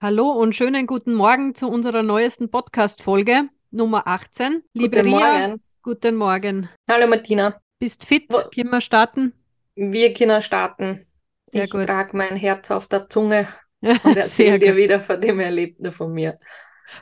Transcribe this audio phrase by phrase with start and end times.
[0.00, 4.62] Hallo und schönen guten Morgen zu unserer neuesten Podcast-Folge Nummer 18.
[4.72, 5.62] Liebe Guten Ria, Morgen.
[5.82, 6.68] guten Morgen.
[6.88, 7.60] Hallo Martina.
[7.78, 8.24] Bist fit?
[8.30, 9.34] Wo- Können wir starten?
[9.74, 11.06] Wir können starten.
[11.52, 11.86] Sehr ich gut.
[11.86, 13.46] trage mein Herz auf der Zunge
[13.80, 14.76] und erzähle dir gut.
[14.82, 16.36] wieder von dem Erlebten von mir.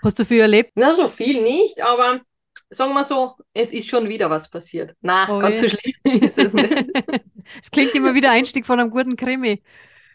[0.02, 0.72] Hast du viel erlebt?
[0.74, 2.20] Na, so viel nicht, aber
[2.68, 4.94] sagen wir so, es ist schon wieder was passiert.
[5.00, 5.72] Na, Oh ganz so je.
[5.72, 6.72] schlimm ist es nicht.
[7.62, 9.62] Es klingt immer wieder Einstieg von einem guten Krimi.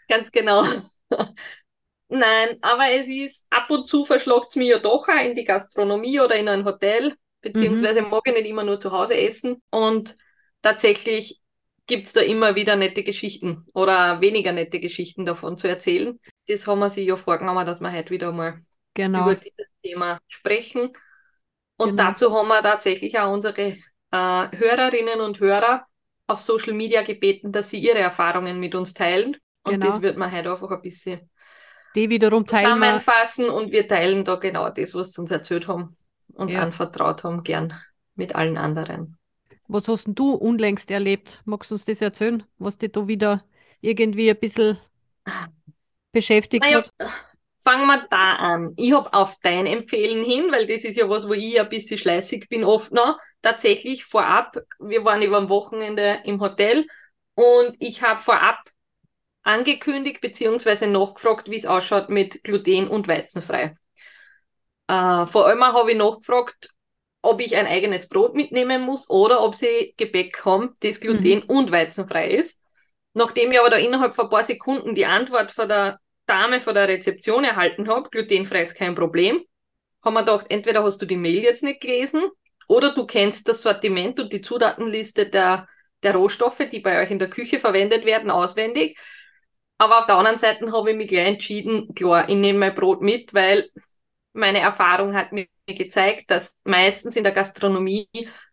[0.08, 0.64] Ganz genau.
[2.16, 5.42] Nein, aber es ist, ab und zu verschlagt es mich ja doch auch in die
[5.42, 9.60] Gastronomie oder in ein Hotel, beziehungsweise mag ich nicht immer nur zu Hause essen.
[9.70, 10.16] Und
[10.62, 11.40] tatsächlich
[11.88, 16.20] gibt es da immer wieder nette Geschichten oder weniger nette Geschichten davon zu erzählen.
[16.46, 18.62] Das haben wir sich ja vorgenommen, dass wir heute wieder mal
[18.94, 19.22] Genau.
[19.22, 20.92] über dieses Thema sprechen.
[21.76, 22.10] Und Genau.
[22.10, 23.76] dazu haben wir tatsächlich auch unsere äh,
[24.12, 25.84] Hörerinnen und Hörer
[26.28, 29.36] auf Social Media gebeten, dass sie ihre Erfahrungen mit uns teilen.
[29.64, 29.86] Und Genau.
[29.86, 31.28] das wird man heute einfach ein bisschen
[31.94, 35.96] Die wiederum teilen zusammenfassen und wir teilen da genau das, was sie uns erzählt haben
[36.34, 36.56] und Ja.
[36.56, 37.74] anvertraut haben, gern
[38.14, 39.18] mit allen anderen.
[39.68, 41.42] Was hast denn du unlängst erlebt?
[41.44, 43.44] Magst du uns das erzählen, was dich da wieder
[43.82, 44.78] irgendwie ein bisschen
[46.12, 46.92] beschäftigt Naja, hat?
[47.64, 48.74] fangen wir da an.
[48.76, 51.98] Ich habe auf dein Empfehlen hin, weil das ist ja was, wo ich ein bisschen
[51.98, 56.86] schleißig bin oft noch, tatsächlich vorab, wir waren über am Wochenende im Hotel
[57.34, 58.58] und ich habe vorab
[59.44, 63.76] angekündigt beziehungsweise nachgefragt, wie es ausschaut mit Gluten und weizenfrei.
[64.88, 66.70] Äh, vor allem habe ich nachgefragt,
[67.22, 71.70] ob ich ein eigenes Brot mitnehmen muss oder ob sie Gebäck haben, das gluten- und
[71.70, 72.60] weizenfrei ist.
[73.14, 76.74] Nachdem ich aber da innerhalb von ein paar Sekunden die Antwort von der Dame von
[76.74, 79.42] der Rezeption erhalten habe, glutenfrei ist kein Problem,
[80.04, 82.22] haben wir gedacht, entweder hast du die Mail jetzt nicht gelesen
[82.68, 85.68] oder du kennst das Sortiment und die Zutatenliste der,
[86.02, 88.98] der Rohstoffe, die bei euch in der Küche verwendet werden, auswendig.
[89.78, 93.02] Aber auf der anderen Seite habe ich mich gleich entschieden, klar, ich nehme mein Brot
[93.02, 93.68] mit, weil
[94.32, 98.08] meine Erfahrung hat mir gezeigt, dass meistens in der Gastronomie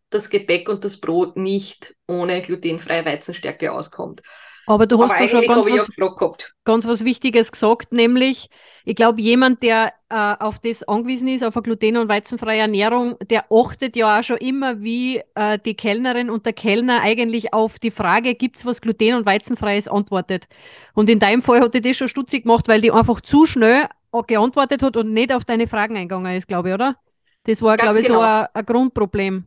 [0.09, 4.21] das Gebäck und das Brot nicht ohne glutenfreie Weizenstärke auskommt.
[4.67, 8.49] Aber du hast Aber da schon ganz was, ganz was Wichtiges gesagt, nämlich,
[8.85, 13.15] ich glaube, jemand, der äh, auf das angewiesen ist, auf eine gluten- und weizenfreie Ernährung,
[13.29, 17.79] der achtet ja auch schon immer, wie äh, die Kellnerin und der Kellner eigentlich auf
[17.79, 20.47] die Frage, gibt's was gluten- und weizenfreies, antwortet.
[20.93, 23.87] Und in deinem Fall hat die das schon stutzig gemacht, weil die einfach zu schnell
[24.27, 26.97] geantwortet hat und nicht auf deine Fragen eingegangen ist, glaube ich, oder?
[27.45, 28.25] Das war, Ganz glaube ich, so genau.
[28.25, 29.45] ein, ein Grundproblem.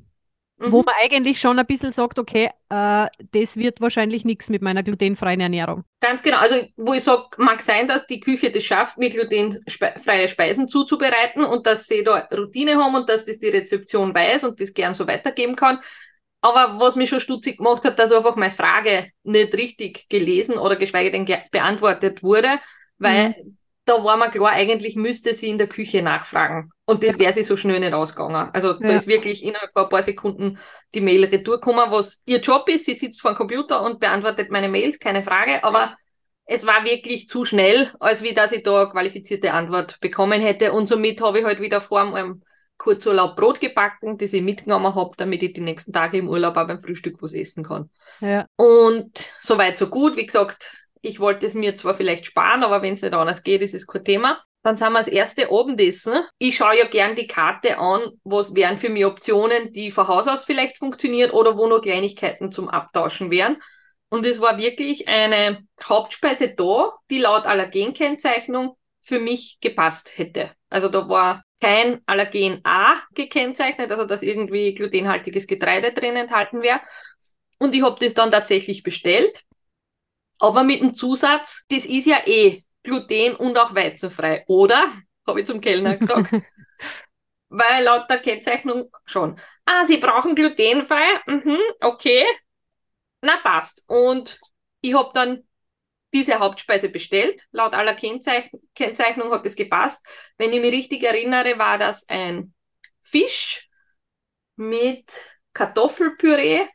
[0.67, 0.85] Wo Mhm.
[0.87, 5.41] man eigentlich schon ein bisschen sagt, okay, äh, das wird wahrscheinlich nichts mit meiner glutenfreien
[5.41, 5.85] Ernährung.
[6.01, 6.39] Ganz genau.
[6.39, 11.45] Also, wo ich sage, mag sein, dass die Küche das schafft, mir glutenfreie Speisen zuzubereiten
[11.45, 14.95] und dass sie da Routine haben und dass das die Rezeption weiß und das gern
[14.95, 15.81] so weitergeben kann.
[16.43, 20.77] Aber was mich schon stutzig gemacht hat, dass einfach meine Frage nicht richtig gelesen oder
[20.77, 22.49] geschweige denn ge beantwortet wurde,
[22.99, 23.35] weil
[23.87, 26.71] da war mir klar, eigentlich müsste sie in der Küche nachfragen.
[26.87, 28.51] Und das wäre sie so schnell nicht ausgegangen.
[28.53, 28.97] Also da Ja.
[28.97, 30.59] ist wirklich innerhalb von ein paar Sekunden
[30.95, 32.87] die Mail retour gekommen, was ihr Job ist.
[32.87, 35.63] Sie sitzt vor dem Computer und beantwortet meine Mails, keine Frage.
[35.65, 35.97] Aber
[36.47, 40.73] es war wirklich zu schnell, als wie dass ich da eine qualifizierte Antwort bekommen hätte.
[40.73, 42.43] Und somit habe ich halt wieder vor einem
[42.77, 46.67] Kurzurlaub Brot gebacken, das ich mitgenommen habe, damit ich die nächsten Tage im Urlaub auch
[46.67, 47.89] beim Frühstück was essen kann.
[48.21, 48.47] Ja.
[48.57, 50.17] Und soweit so gut.
[50.17, 53.63] Wie gesagt, ich wollte es mir zwar vielleicht sparen, aber wenn es nicht anders geht,
[53.63, 54.43] ist es kein Thema.
[54.63, 56.25] Dann sind wir das erste Abendessen.
[56.39, 60.27] Ich schaue ja gern die Karte an, was wären für mich Optionen, die von Haus
[60.27, 63.59] aus vielleicht funktionieren oder wo noch Kleinigkeiten zum Abtauschen wären.
[64.09, 70.53] Und es war wirklich eine Hauptspeise da, die laut Allergenkennzeichnung für mich gepasst hätte.
[70.71, 76.81] Also da war kein Allergen A gekennzeichnet, also dass irgendwie glutenhaltiges Getreide drin enthalten wäre.
[77.59, 79.45] Und ich habe das dann tatsächlich bestellt.
[80.41, 84.93] Aber mit dem Zusatz, das ist ja eh gluten- und auch weizenfrei, oder?
[85.27, 86.31] Habe ich zum Kellner gesagt.
[87.49, 89.39] Weil laut der Kennzeichnung schon.
[89.65, 91.21] Ah, Sie brauchen glutenfrei?
[91.27, 92.25] Mhm, okay.
[93.21, 93.85] Na, passt.
[93.87, 94.39] Und
[94.81, 95.45] ich habe dann
[96.13, 97.47] diese Hauptspeise bestellt.
[97.53, 100.05] Laut aller Kennzeich Kennzeichnung hat es gepasst.
[100.37, 102.55] Wenn ich mich richtig erinnere, war das ein
[103.03, 103.69] Fisch
[104.57, 105.13] mit
[105.53, 106.67] Kartoffelpüree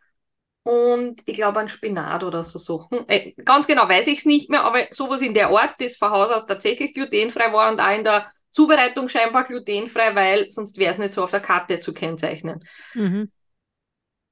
[0.64, 3.08] und ich glaube ein Spinat oder so Sachen.
[3.08, 6.12] Äh, ganz genau weiß ich es nicht mehr, aber sowas in der Art, das von
[6.12, 10.94] Haus aus tatsächlich glutenfrei war und auch in der Zubereitung scheinbar glutenfrei, weil sonst wäre
[10.94, 12.68] es nicht so auf der Karte zu kennzeichnen.
[12.94, 13.32] Mhm.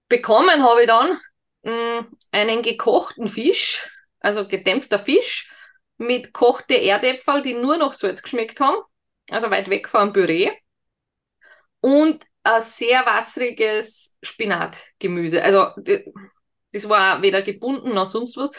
[0.09, 1.19] Bekommen habe ich dann
[1.63, 3.89] mh, mm, einen gekochten Fisch,
[4.19, 5.51] also gedämpfter Fisch,
[5.97, 8.77] mit kochte Erdäpfel, die nur noch Salz geschmeckt haben,
[9.29, 10.51] also weit weg vom Püree.
[11.79, 15.43] Und ein sehr wasseriges Spinatgemüse.
[15.43, 15.67] Also
[16.71, 18.51] das war weder gebunden noch sonst was.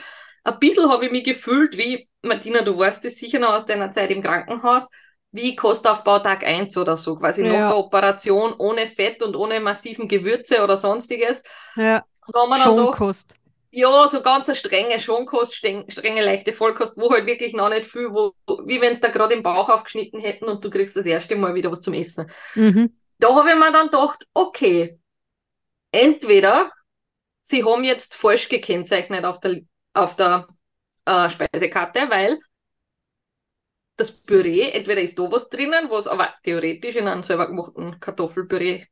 [0.45, 3.91] Ein bisschen habe ich mich gefühlt wie, Martina, du weißt das sicher noch aus deiner
[3.91, 4.89] Zeit im Krankenhaus,
[5.31, 7.53] wie Kostaufbau Tag 1 oder so, quasi ja.
[7.53, 11.43] nach der Operation ohne Fett und ohne massiven Gewürze oder sonstiges.
[11.77, 12.05] Ja,
[12.63, 13.35] Schonkost.
[13.71, 18.11] Ja, so ganz eine strenge Schonkost, strenge, leichte Vollkost, wo halt wirklich noch nicht viel,
[18.11, 18.33] wo,
[18.65, 21.55] wie wenn es da gerade im Bauch aufgeschnitten hätten und du kriegst das erste Mal
[21.55, 22.31] wieder was zum Essen.
[22.55, 22.95] Mhm.
[23.19, 24.99] Da habe ich mir dann gedacht, okay,
[25.91, 26.73] entweder
[27.43, 29.61] sie haben jetzt falsch gekennzeichnet auf der,
[29.95, 30.47] auf der
[31.05, 32.39] äh, Speisekarte, weil
[33.97, 38.87] das Püree, entweder ist da was drinnen, was aber theoretisch in einem selber gemachten Kartoffelpüree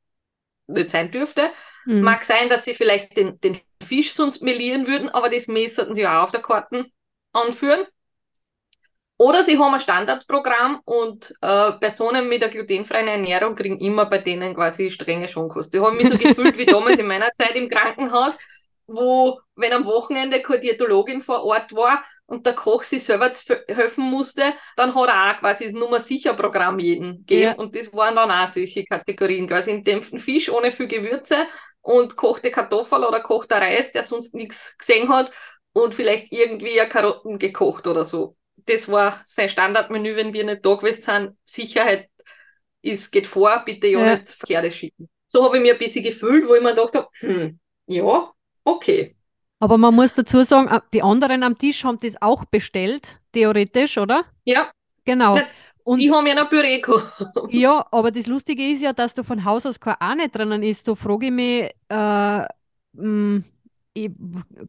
[0.67, 1.53] nicht sein dürfte.
[1.85, 2.01] Mhm.
[2.01, 6.07] Mag sein, dass sie vielleicht den, den Fisch sonst melieren würden, aber das müssten sie
[6.07, 6.87] auch auf der Karte
[7.33, 7.87] anführen.
[9.19, 14.19] Oder sie haben ein Standardprogramm und äh, Personen mit der glutenfreien Ernährung kriegen immer bei
[14.19, 15.75] denen quasi strenge Schonkost.
[15.75, 18.37] Ich habe mich so gefühlt wie damals in meiner Zeit im Krankenhaus,
[18.87, 23.31] wo, wenn am Wochenende keine Diätologin vor Ort war und der Koch sich selber
[23.69, 24.43] helfen musste,
[24.77, 27.43] dann hat er auch quasi das Nummer sicher Programm jeden gegeben.
[27.43, 27.55] Ja.
[27.55, 31.47] Und das waren dann auch solche Kategorien, quasi in dämpften Fisch ohne viel Gewürze
[31.81, 35.31] und kochte Kartoffel oder kochter Reis, der sonst nichts gesehen hat
[35.73, 38.37] und vielleicht irgendwie Karotten gekocht oder so.
[38.67, 41.37] Das war sein Standardmenü, wenn wir nicht da gewesen sind.
[41.45, 42.09] Sicherheit
[42.83, 44.17] ist, geht vor, bitte ja, ja.
[44.17, 45.09] nicht verkehrte schicken.
[45.27, 48.33] So habe ich mir ein bisschen gefühlt, wo ich mir gedacht habe, hm, ja,
[48.67, 49.15] Okay.
[49.61, 53.97] Aber man muss dazu sagen, äh, die anderen am Tisch haben das auch bestellt, theoretisch,
[53.97, 54.25] oder?
[54.45, 54.71] Ja.
[55.05, 55.39] Genau.
[55.85, 57.13] Und die haben ja noch Püree gehabt.
[57.51, 60.89] Ja, aber das Lustige ist ja, dass da von Haus aus kein Ahne drinnen ist.
[60.89, 62.47] Da frage ich mich, äh, mh,
[62.97, 63.45] hm,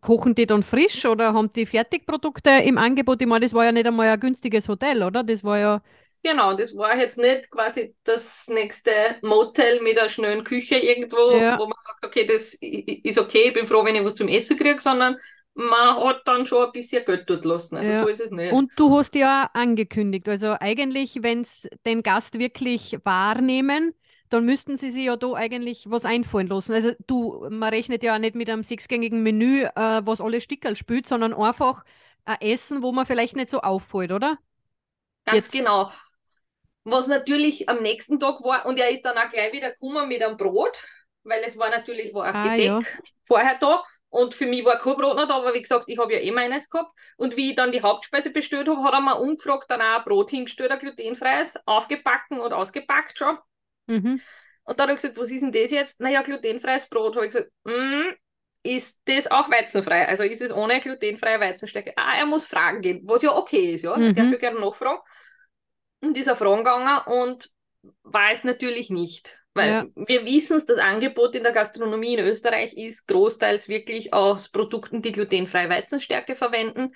[0.01, 3.21] kochen die dann frisch oder haben die Fertigprodukte im Angebot?
[3.21, 5.23] Ich meine, das war ja nicht einmal ein günstiges Hotel, oder?
[5.23, 5.81] Das war ja
[6.23, 8.91] Genau, das war jetzt nicht quasi das nächste
[9.21, 11.57] Motel mit einer schnellen Küche irgendwo, ja.
[11.57, 14.57] wo man sagt, okay, das ist okay, ich bin froh, wenn ich was zum Essen
[14.57, 15.17] kriege, sondern
[15.53, 17.77] man hat dann schon ein bisschen Geld dort lassen.
[17.77, 18.01] Also ja.
[18.01, 18.51] so ist es nicht.
[18.51, 23.93] Und du hast ja angekündigt, also eigentlich, wenn es den Gast wirklich wahrnehmen,
[24.29, 26.73] dann müssten sie sich ja da eigentlich was einfallen lassen.
[26.73, 31.07] Also du, man rechnet ja nicht mit einem sechsgängigen Menü, äh, was alle Stickerl spült,
[31.07, 31.83] sondern einfach
[32.25, 34.37] ein Essen, wo man vielleicht nicht so auffällt, oder?
[35.25, 35.51] Ganz Jetzt.
[35.51, 35.91] genau.
[36.83, 40.23] Was natürlich am nächsten Tag war, und er ist dann auch gleich wieder gekommen mit
[40.23, 40.81] einem Brot,
[41.23, 42.81] weil es war natürlich war ein ah, Gedeck ja.
[43.23, 43.83] vorher da.
[44.09, 46.31] Und für mich war kein Brot noch da, aber wie gesagt, ich habe ja eh
[46.31, 46.91] meines gehabt.
[47.17, 50.03] Und wie ich dann die Hauptspeise bestellt habe, hat er mir umgefragt, dann auch ein
[50.05, 53.37] Brot hingestellt, ein glutenfreies, aufgebacken und ausgepackt schon.
[53.87, 54.21] Mhm.
[54.63, 55.99] Und dann habe ich gesagt, was ist denn das jetzt?
[56.01, 57.15] Naja, glutenfreies Brot.
[57.15, 58.13] Habe ich gesagt, mm,
[58.63, 60.07] ist das auch weizenfrei?
[60.07, 61.93] Also ist es ohne glutenfreie Weizenstärke?
[61.95, 63.95] Ah, er muss Fragen gehen, was ja okay ist, ja.
[63.95, 64.09] Mhm.
[64.09, 64.99] Ich darf gerne nachfragen
[66.01, 67.49] in dieser Frage gegangen und
[68.03, 69.37] weiß natürlich nicht.
[69.53, 69.85] Weil ja.
[69.95, 75.01] wir wissen es, das Angebot in der Gastronomie in Österreich ist großteils wirklich aus Produkten,
[75.01, 76.93] die glutenfreie Weizenstärke verwenden.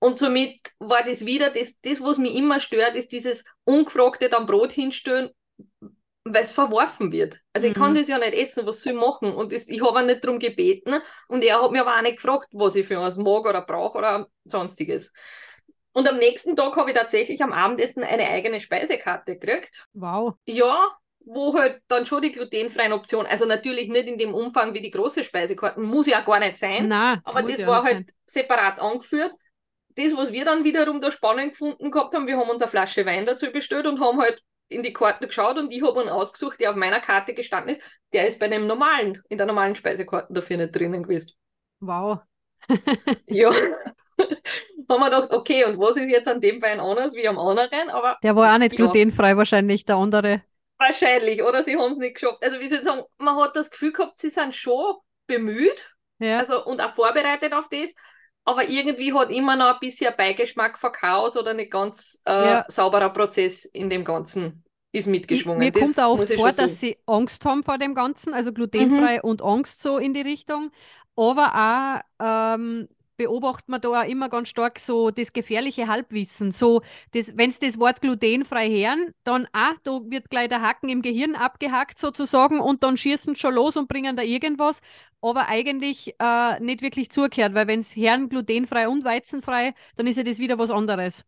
[0.00, 4.46] Und somit war das wieder, das, das was mich immer stört, ist dieses ungefragte dann
[4.46, 5.30] Brot hinstellen,
[6.24, 7.40] weil es verworfen wird.
[7.52, 7.72] Also mhm.
[7.72, 7.96] ich kann mhm.
[7.96, 9.32] das ja nicht essen, was soll ich machen?
[9.32, 10.96] Und das, ich habe nicht darum gebeten
[11.28, 13.98] und er hat mir aber auch nicht gefragt, was ich für was mag oder brauche
[13.98, 15.12] oder sonstiges.
[15.92, 19.86] Und am nächsten Tag habe ich tatsächlich am Abendessen eine eigene Speisekarte gekriegt.
[19.92, 20.34] Wow.
[20.46, 20.88] Ja,
[21.24, 24.90] wo halt dann schon die glutenfreien Optionen, also natürlich nicht in dem Umfang wie die
[24.90, 28.16] große Speisekarte, muss ja gar nicht sein, Nein, aber das war halt sein.
[28.24, 29.32] separat angeführt.
[29.96, 33.04] Das, was wir dann wiederum da spannend gefunden gehabt haben, wir haben uns eine Flasche
[33.04, 36.60] Wein dazu bestellt und haben halt in die Karte geschaut und ich habe einen ausgesucht,
[36.60, 37.82] der auf meiner Karte gestanden ist.
[38.12, 41.32] Der ist bei einem normalen, in der normalen Speisekarte dafür nicht drinnen gewesen.
[41.80, 42.20] Wow.
[43.26, 43.50] ja.
[43.50, 47.90] haben wir gedacht, okay, und was ist jetzt an dem Wein anders wie am anderen?
[47.90, 48.76] Aber, der war auch nicht ja.
[48.76, 50.42] glutenfrei wahrscheinlich, der andere.
[50.78, 52.42] Wahrscheinlich, oder sie haben es nicht geschafft.
[52.42, 54.96] Also wie soll ich sagen, man hat das Gefühl gehabt, sie sind schon
[55.26, 56.38] bemüht ja.
[56.38, 57.94] also, und auch vorbereitet auf das,
[58.44, 62.64] aber irgendwie hat immer noch ein bisschen Beigeschmack von Chaos oder nicht ganz äh, ja.
[62.68, 65.62] sauberer Prozess in dem Ganzen ist mitgeschwungen.
[65.62, 69.16] Ich, mir das kommt auch vor, dass sie Angst haben vor dem Ganzen, also glutenfrei
[69.16, 69.28] mhm.
[69.28, 70.72] und Angst so in die Richtung,
[71.16, 72.88] aber auch ähm,
[73.20, 76.52] beobachtet man da auch immer ganz stark so das gefährliche Halbwissen.
[76.52, 76.80] So,
[77.12, 81.34] wenn sie das Wort glutenfrei hören, dann ah, da wird gleich der Haken im Gehirn
[81.34, 84.80] abgehackt sozusagen und dann schießen schon los und bringen da irgendwas,
[85.20, 90.16] aber eigentlich äh, nicht wirklich zugehört, weil wenn es hören glutenfrei und weizenfrei, dann ist
[90.16, 91.24] ja das wieder was anderes.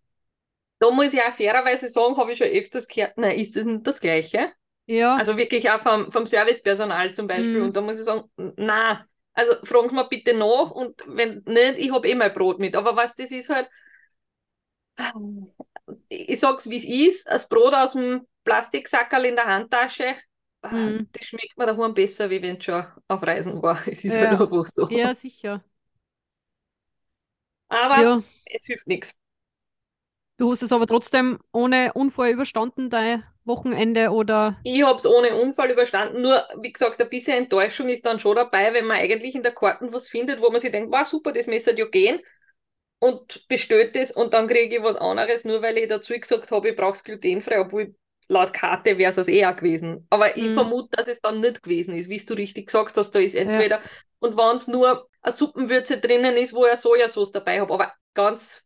[0.78, 3.86] da muss ich auch fairerweise sagen, habe ich schon öfters gehört, nein, ist das nicht
[3.86, 4.52] das Gleiche?
[4.86, 5.16] Ja.
[5.16, 7.58] Also wirklich auch vom, vom Servicepersonal zum Beispiel.
[7.60, 7.64] Mhm.
[7.66, 8.24] Und da muss ich sagen,
[8.56, 12.58] na, also fragen Sie mal bitte nach und wenn nicht, ich habe eh mein Brot
[12.58, 12.76] mit.
[12.76, 13.68] Aber was das ist halt,
[16.08, 20.14] ich sag's wie es ist, das Brot aus dem Plastiksackerl in der Handtasche,
[20.70, 21.06] Mhm.
[21.12, 23.78] das schmeckt mir daheim besser, wie wenn es schon auf Reisen war.
[23.88, 24.20] Es ist Ja.
[24.20, 24.88] halt einfach so.
[24.88, 25.64] ja, sicher.
[27.68, 28.22] Aber Ja.
[28.44, 29.18] es hilft nichts.
[30.36, 35.34] Du hast es aber trotzdem ohne Unfall überstanden, dein Wochenende oder Ich habe es ohne
[35.36, 36.22] Unfall überstanden.
[36.22, 39.52] Nur, wie gesagt, ein bisschen Enttäuschung ist dann schon dabei, wenn man eigentlich in der
[39.54, 42.20] Karten was findet, wo man sich denkt, wow, super, das müsste ja gehen.
[43.00, 46.70] Und bestellt es und dann kriege ich was anderes, nur weil ich dazu gesagt habe,
[46.70, 47.94] ich brauche es glutenfrei, obwohl
[48.28, 50.06] laut Karte wäre es eher gewesen.
[50.10, 50.52] Aber ich Mhm.
[50.52, 53.82] vermute, dass es dann nicht gewesen ist, wie du richtig gesagt hast, da ist entweder,
[54.20, 58.64] und wenn es nur eine Suppenwürze drinnen ist, wo ich Sojasauce dabei habe, aber ganz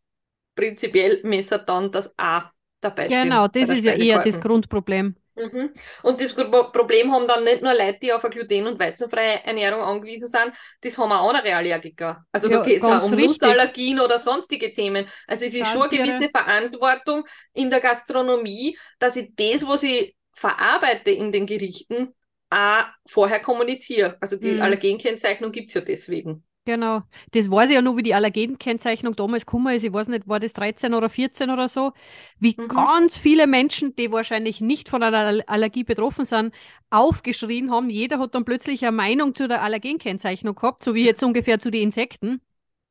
[0.55, 2.43] prinzipiell müsste dann das auch
[2.81, 3.19] dabei stehen.
[3.21, 4.39] genau, das ist ja eher das.
[4.39, 5.15] Grundproblem.
[5.35, 5.71] Mhm.
[6.01, 9.43] Und das Pro- Problem haben dann nicht nur Leute, die auf eine gluten- und weizenfreie
[9.45, 12.25] Ernährung angewiesen sind, das haben auch andere Allergiker.
[12.31, 13.29] Also Ja, da geht es auch um richtig.
[13.41, 15.07] Nussallergien oder sonstige Themen.
[15.27, 20.15] Also es ist schon eine gewisse Verantwortung in der Gastronomie, dass ich das, was ich
[20.33, 22.15] verarbeite in den Gerichten,
[22.49, 24.17] auch vorher kommuniziere.
[24.21, 24.61] Also die Mhm.
[24.61, 26.46] Allergenkennzeichnung gibt es ja deswegen.
[26.67, 27.03] Genau.
[27.31, 29.85] Das weiß ich ja nur, wie die Allergenkennzeichnung damals gekommen ist.
[29.85, 31.93] Ich weiß nicht, war das 13 oder 14 oder so?
[32.39, 32.67] Wie Mhm.
[32.67, 36.53] ganz viele Menschen, die wahrscheinlich nicht von einer All- Allergie betroffen sind,
[36.89, 37.89] aufgeschrien haben.
[37.89, 41.71] Jeder hat dann plötzlich eine Meinung zu der Allergenkennzeichnung gehabt, so wie jetzt ungefähr zu
[41.71, 42.41] den Insekten.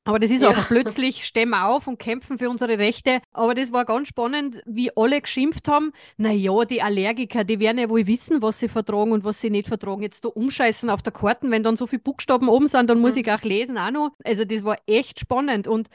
[0.07, 0.49] Aber das ist Ja.
[0.49, 3.21] einfach plötzlich, stehen wir auf und kämpfen für unsere Rechte.
[3.33, 5.93] Aber das war ganz spannend, wie alle geschimpft haben.
[6.17, 9.51] Na ja, die Allergiker, die werden ja wohl wissen, was sie vertragen und was sie
[9.51, 10.03] nicht vertragen.
[10.03, 13.15] Jetzt da umscheißen auf der Karten, wenn dann so viele Buchstaben oben sind, dann muss
[13.15, 13.21] Mhm.
[13.21, 14.11] ich auch lesen auch noch.
[14.25, 15.89] Also das war echt spannend und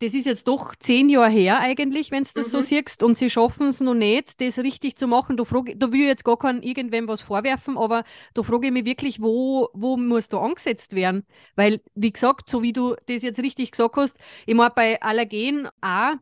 [0.00, 2.62] das ist jetzt doch zehn Jahre her eigentlich, wenn du das so Mhm.
[2.62, 5.36] siehst und sie schaffen es noch nicht, das richtig zu machen.
[5.36, 8.72] Da, frag, da will ich jetzt gar keinen irgendwem was vorwerfen, aber da frage ich
[8.72, 11.26] mich wirklich, wo, wo muss da angesetzt werden?
[11.56, 15.68] Weil, wie gesagt, so wie du das jetzt richtig gesagt hast, ich meine, bei Allergen
[15.80, 16.14] auch,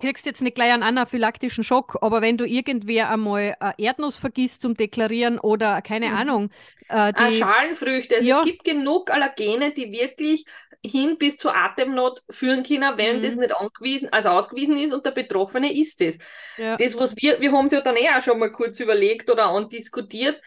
[0.00, 4.74] kriegst jetzt nicht gleich einen anaphylaktischen Schock, aber wenn du irgendwer einmal Erdnuss vergisst zum
[4.74, 6.14] Deklarieren oder keine Mhm.
[6.14, 6.50] Ahnung,
[6.88, 8.16] äh, Ah, die, Schalenfrüchte.
[8.16, 8.38] Also Ja.
[8.38, 10.46] es gibt genug Allergene, die wirklich
[10.86, 13.22] hin bis zur Atemnot führen können, wenn Mhm.
[13.22, 16.18] das nicht angewiesen, also ausgewiesen ist und der Betroffene ist es.
[16.56, 19.30] ja, Das, was wir, wir haben es ja dann eh auch schon mal kurz überlegt
[19.30, 20.40] oder andiskutiert,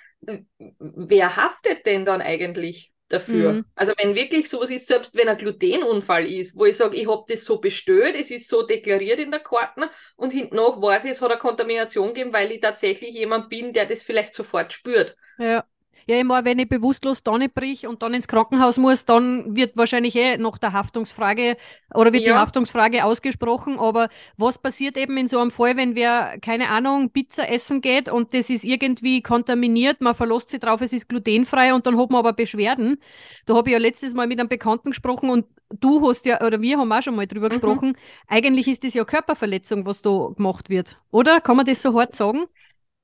[0.79, 3.61] wer haftet denn dann eigentlich dafür?
[3.61, 3.65] Mhm.
[3.75, 7.23] Also wenn wirklich sowas ist, selbst wenn ein Glutenunfall ist, wo ich sage, ich habe
[7.27, 9.83] das so bestellt, es ist so deklariert in der Karten
[10.15, 13.73] und hinten nach weiß ich, es hat eine Kontamination gegeben, weil ich tatsächlich jemand bin,
[13.73, 15.15] der das vielleicht sofort spürt.
[15.37, 15.67] Ja.
[16.09, 19.77] Ja, meine, wenn ich bewusstlos da nicht brich und dann ins Krankenhaus muss, dann wird
[19.77, 21.55] wahrscheinlich eh noch der Haftungsfrage
[21.93, 22.33] oder wird die Ja.
[22.33, 23.77] Haftungsfrage ausgesprochen.
[23.77, 28.09] Aber was passiert eben in so einem Fall, wenn wer, keine Ahnung, Pizza essen geht
[28.09, 32.09] und das ist irgendwie kontaminiert, man verlässt sich drauf, es ist glutenfrei und dann hat
[32.09, 32.97] man aber Beschwerden.
[33.45, 35.45] Da habe ich ja letztes Mal mit einem Bekannten gesprochen und
[35.79, 37.49] du hast ja, oder wir haben auch schon mal drüber Mhm.
[37.49, 37.95] gesprochen,
[38.27, 40.99] eigentlich ist das ja Körperverletzung, was da gemacht wird.
[41.11, 41.39] Oder?
[41.39, 42.45] Kann man das so hart sagen?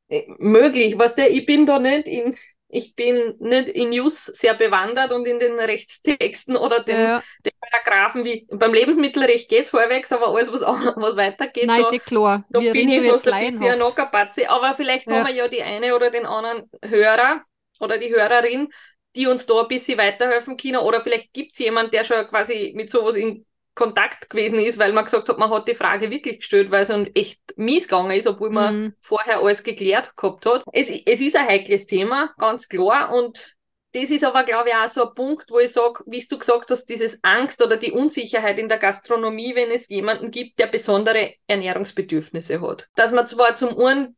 [0.08, 0.98] Äh, möglich.
[0.98, 2.36] Was der, ich bin da nicht in,
[2.76, 7.52] ich bin nicht in News sehr bewandert und in den Rechtstexten oder den, Ja, den
[7.62, 12.00] Paragraphen wie beim Lebensmittelrecht geht's vorwärts, aber alles, was, was weitergeht, nein, da, ist eh
[12.00, 12.46] klar.
[12.50, 14.50] da Wir bin ich jetzt ein bisschen noch Kapazität.
[14.50, 15.12] Aber vielleicht Ja.
[15.12, 17.44] haben wir ja die eine oder den anderen Hörer
[17.80, 18.70] oder die Hörerin,
[19.16, 20.78] die uns da ein bisschen weiterhelfen können.
[20.78, 25.06] Oder vielleicht gibt's jemand, der schon quasi mit sowas in Kontakt gewesen ist, weil man
[25.06, 28.28] gesagt hat, man hat die Frage wirklich gestellt, weil es dann echt mies gegangen ist,
[28.28, 28.94] obwohl man Mhm.
[29.02, 30.64] vorher alles geklärt gehabt hat.
[30.74, 33.14] Es, es ist ein heikles Thema, ganz klar.
[33.14, 33.56] Und
[33.94, 36.70] das ist aber, glaube ich, auch so ein Punkt, wo ich sage, wie du gesagt
[36.72, 41.34] hast, dieses Angst oder die Unsicherheit in der Gastronomie, wenn es jemanden gibt, der besondere
[41.48, 42.88] Ernährungsbedürfnisse hat.
[42.96, 44.18] Dass man zwar zum einen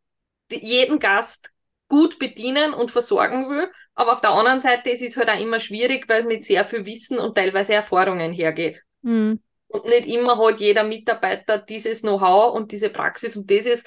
[0.51, 1.51] jeden Gast
[1.89, 5.59] gut bedienen und versorgen will, aber auf der anderen Seite ist es halt auch immer
[5.59, 8.83] schwierig, weil es mit sehr viel Wissen und teilweise Erfahrungen hergeht.
[9.03, 9.39] Mhm.
[9.67, 13.35] Und nicht immer hat jeder Mitarbeiter dieses Know-how und diese Praxis.
[13.35, 13.85] Und das ist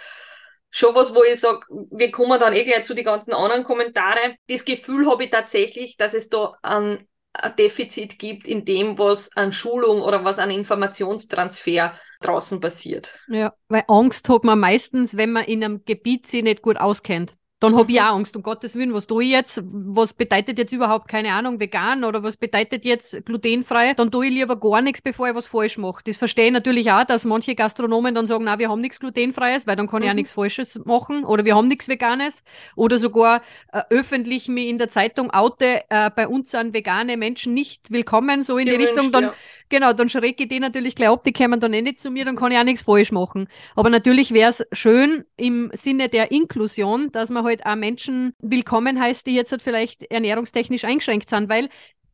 [0.71, 1.61] schon was, wo ich sage,
[1.91, 4.37] wir kommen dann eh gleich zu den ganzen anderen Kommentare.
[4.49, 9.35] Das Gefühl habe ich tatsächlich, dass es da ein, ein Defizit gibt in dem, was
[9.37, 13.19] an Schulung oder was an Informationstransfer draußen passiert.
[13.29, 17.33] Ja, weil Angst hat man meistens, wenn man in einem Gebiet sich nicht gut auskennt.
[17.61, 18.01] Dann hab ich Mhm.
[18.01, 19.63] auch Angst, um Gottes Willen, was tue ich jetzt?
[19.65, 23.93] Was bedeutet jetzt überhaupt, keine Ahnung, vegan oder was bedeutet jetzt glutenfrei?
[23.93, 26.03] Dann tue ich lieber gar nichts, bevor ich was falsch mache.
[26.05, 29.67] Das verstehe ich natürlich auch, dass manche Gastronomen dann sagen, na, wir haben nichts glutenfreies,
[29.67, 30.17] weil dann kann ich auch Mhm.
[30.17, 32.45] nichts Falsches machen oder wir haben nichts Veganes
[32.77, 37.53] oder sogar äh, öffentlich mich in der Zeitung oute, äh, bei uns sind vegane Menschen
[37.53, 39.13] nicht willkommen, so in die Gewünscht, Richtung.
[39.13, 39.35] Dann ja.
[39.73, 42.25] Genau, dann schrecke ich die natürlich gleich ab, die kommen dann eh nicht zu mir,
[42.25, 43.47] dann kann ich auch nichts falsch machen.
[43.77, 49.01] Aber natürlich wäre es schön im Sinne der Inklusion, dass man halt auch Menschen willkommen
[49.01, 51.69] heißt, die jetzt halt vielleicht ernährungstechnisch eingeschränkt sind, weil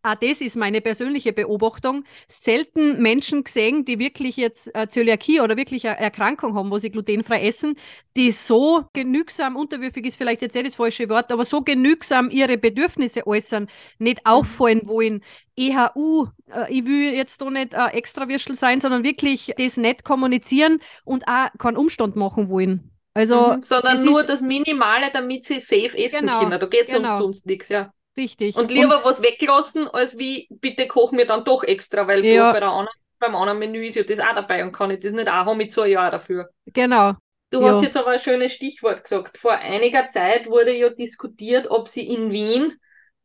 [0.07, 5.57] auch das ist meine persönliche Beobachtung, selten Menschen gesehen, die wirklich jetzt äh, Zöliakie oder
[5.57, 7.77] wirklich eine Erkrankung haben, wo sie glutenfrei essen,
[8.17, 12.59] die so genügsam, unterwürfig ist vielleicht jetzt eh das falsche Wort, aber so genügsam ihre
[12.59, 14.31] Bedürfnisse äußern, nicht mhm.
[14.31, 15.23] auffallen wollen,
[15.57, 20.81] EHU, äh, ich will jetzt doch nicht äh, Extrawürstel sein, sondern wirklich das nicht kommunizieren
[21.05, 22.93] und auch keinen Umstand machen wollen.
[23.15, 26.61] Also, mhm, sondern nur das Minimale, damit sie safe essen genau, können.
[26.61, 27.19] Da geht es genau.
[27.19, 27.91] sonst nichts, ja.
[28.17, 28.57] Richtig.
[28.57, 32.53] Und lieber und, was weglassen, als wie, bitte koch mir dann doch extra, weil ja.
[32.53, 35.13] bei der anderen, beim anderen Menü ist ja das auch dabei und kann ich das
[35.13, 36.49] nicht auch haben mit so einem Jahr dafür.
[36.67, 37.15] Genau.
[37.51, 37.69] Du ja.
[37.69, 39.39] hast jetzt aber ein schönes Stichwort gesagt.
[39.39, 42.75] Vor einiger Zeit wurde ja diskutiert, ob sie in Wien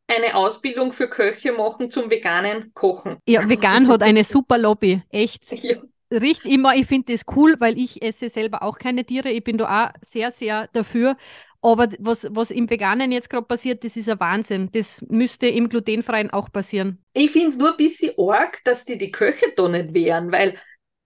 [0.08, 3.18] eine Ausbildung für Köche machen zum veganen Kochen.
[3.26, 5.02] Ja, vegan hat eine super Lobby.
[5.10, 5.44] Echt.
[5.64, 5.78] Ja.
[6.20, 9.30] Riecht immer, ich finde das cool, weil ich esse selber auch keine Tiere.
[9.30, 11.16] Ich bin da auch sehr, sehr dafür.
[11.62, 14.70] Aber was, was im Veganen jetzt gerade passiert, das ist ein Wahnsinn.
[14.72, 17.04] Das müsste im Glutenfreien auch passieren.
[17.14, 20.56] Ich finde es nur ein bisschen arg, dass die die Köche da nicht wären, weil,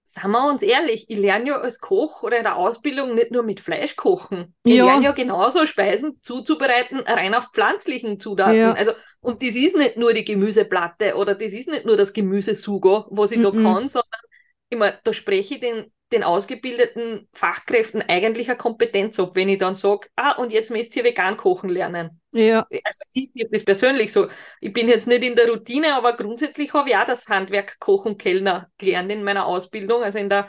[0.05, 3.43] sagen wir uns ehrlich, ich lerne ja als Koch oder in der Ausbildung nicht nur
[3.43, 4.55] mit Fleisch kochen.
[4.63, 4.85] Ich ja.
[4.85, 8.55] lerne ja genauso Speisen zuzubereiten, rein auf pflanzlichen Zutaten.
[8.55, 8.73] Ja.
[8.73, 13.07] Also, und das ist nicht nur die Gemüseplatte oder das ist nicht nur das Gemüsesugo,
[13.09, 13.63] was ich mm -mm.
[13.63, 14.21] da kann, sondern
[14.69, 19.75] immer, da spreche ich den den ausgebildeten Fachkräften eigentlich eine Kompetenz ab, wenn ich dann
[19.75, 22.21] sage, ah, und jetzt müsst ihr vegan kochen lernen.
[22.31, 22.65] Ja.
[22.83, 24.27] Also ich sehe das persönlich so.
[24.61, 28.05] Ich bin jetzt nicht in der Routine, aber grundsätzlich habe ich auch das Handwerk Koch
[28.05, 30.47] und Kellner gelernt in meiner Ausbildung, also in der,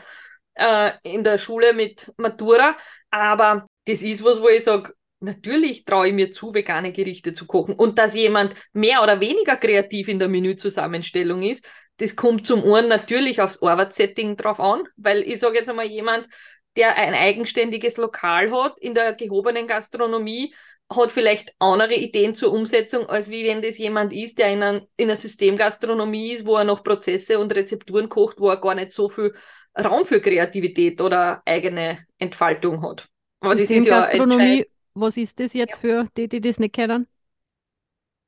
[0.55, 2.77] äh, in der Schule mit Matura.
[3.11, 7.47] Aber das ist was, wo ich sage, natürlich traue ich mir zu, vegane Gerichte zu
[7.47, 7.75] kochen.
[7.75, 11.67] Und dass jemand mehr oder weniger kreativ in der Menüzusammenstellung ist,
[11.99, 16.29] das kommt zum einen natürlich aufs Arbeitssetting drauf an, weil ich sage jetzt einmal jemand,
[16.77, 20.55] der ein eigenständiges Lokal hat in der gehobenen Gastronomie,
[20.95, 24.87] hat vielleicht andere Ideen zur Umsetzung, als wie wenn das jemand ist, der in, ein,
[24.97, 28.93] in einer Systemgastronomie ist, wo er noch Prozesse und Rezepturen kocht, wo er gar nicht
[28.93, 29.35] so viel
[29.77, 33.09] Raum für Kreativität oder eigene Entfaltung hat.
[33.41, 35.81] Aber Systemgastronomie, ja was ist das jetzt ja.
[35.81, 37.07] für die, die das nicht kennen?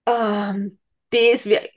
[0.07, 0.79] Ähm,
[1.11, 1.69] das wäre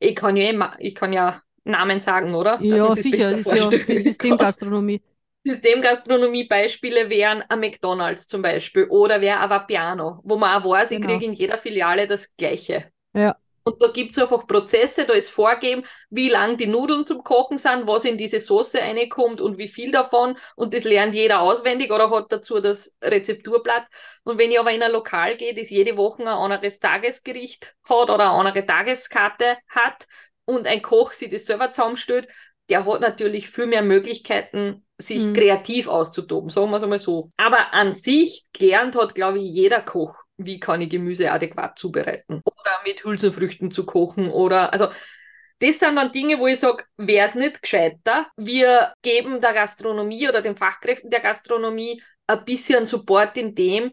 [0.00, 2.56] ich kann ja, eh ich kann ja Namen sagen, oder?
[2.56, 5.02] Dass ja, sicher, das ist ja die Systemgastronomie.
[5.44, 11.00] Systemgastronomie-Beispiele wären ein McDonalds zum Beispiel oder wäre ein Vapiano, wo man auch weiß, genau.
[11.00, 12.90] ich kriege in jeder Filiale das Gleiche.
[13.14, 13.36] Ja.
[13.64, 17.58] Und da gibt es einfach Prozesse, da ist vorgegeben, wie lang die Nudeln zum Kochen
[17.58, 20.36] sind, was in diese Soße reinkommt und wie viel davon.
[20.56, 23.86] Und das lernt jeder auswendig oder hat dazu das Rezepturblatt.
[24.24, 28.10] Und wenn ich aber in ein Lokal gehe, das jede Woche ein anderes Tagesgericht hat
[28.10, 30.06] oder eine andere Tageskarte hat
[30.46, 32.28] und ein Koch sich das selber zusammenstellt,
[32.70, 35.32] der hat natürlich viel mehr Möglichkeiten, sich mhm.
[35.34, 37.30] kreativ auszutoben, sagen wir es einmal so.
[37.36, 42.42] Aber an sich gelernt hat, glaube ich, jeder Koch wie kann ich Gemüse adäquat zubereiten
[42.60, 44.88] oder mit Hülsenfrüchten zu kochen oder also
[45.60, 50.28] das sind dann Dinge, wo ich sage, wäre es nicht gescheiter, wir geben der Gastronomie
[50.28, 53.92] oder den Fachkräften der Gastronomie ein bisschen Support in dem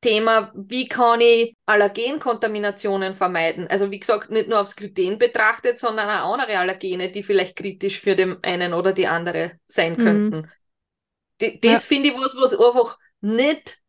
[0.00, 3.66] Thema, wie kann ich Allergenkontaminationen vermeiden.
[3.68, 8.00] Also wie gesagt, nicht nur aufs Gluten betrachtet, sondern auch andere Allergene, die vielleicht kritisch
[8.00, 9.96] für den einen oder die andere sein mhm.
[9.96, 10.50] könnten.
[11.38, 11.78] Das ja.
[11.78, 13.79] finde ich was, was einfach nicht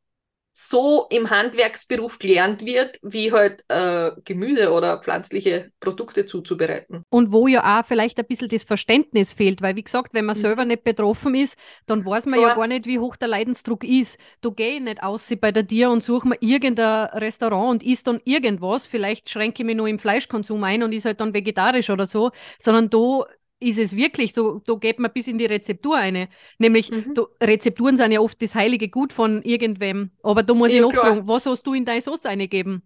[0.54, 7.06] so im Handwerksberuf gelernt wird, wie halt äh, Gemüse oder pflanzliche Produkte zuzubereiten.
[7.10, 10.36] Und wo ja auch vielleicht ein bisschen das Verständnis fehlt, weil wie gesagt, wenn man
[10.36, 10.42] mhm.
[10.42, 12.50] selber nicht betroffen ist, dann weiß man ja.
[12.50, 14.18] ja gar nicht, wie hoch der Leidensdruck ist.
[14.42, 18.20] Du geh nicht aus bei der Tier und suche mir irgendein Restaurant und isst dann
[18.26, 22.06] irgendwas, vielleicht schränke ich mich nur im Fleischkonsum ein und ist halt dann vegetarisch oder
[22.06, 23.24] so, sondern du
[23.62, 26.28] ist es wirklich, so, da geht man bis in die Rezeptur eine.
[26.58, 27.14] Nämlich, mhm.
[27.14, 30.12] du, Rezepturen sind ja oft das heilige Gut von irgendwem.
[30.24, 31.06] Aber da muss ja, ich noch klar.
[31.06, 32.82] fragen, was hast du in deine Sauce eingegeben?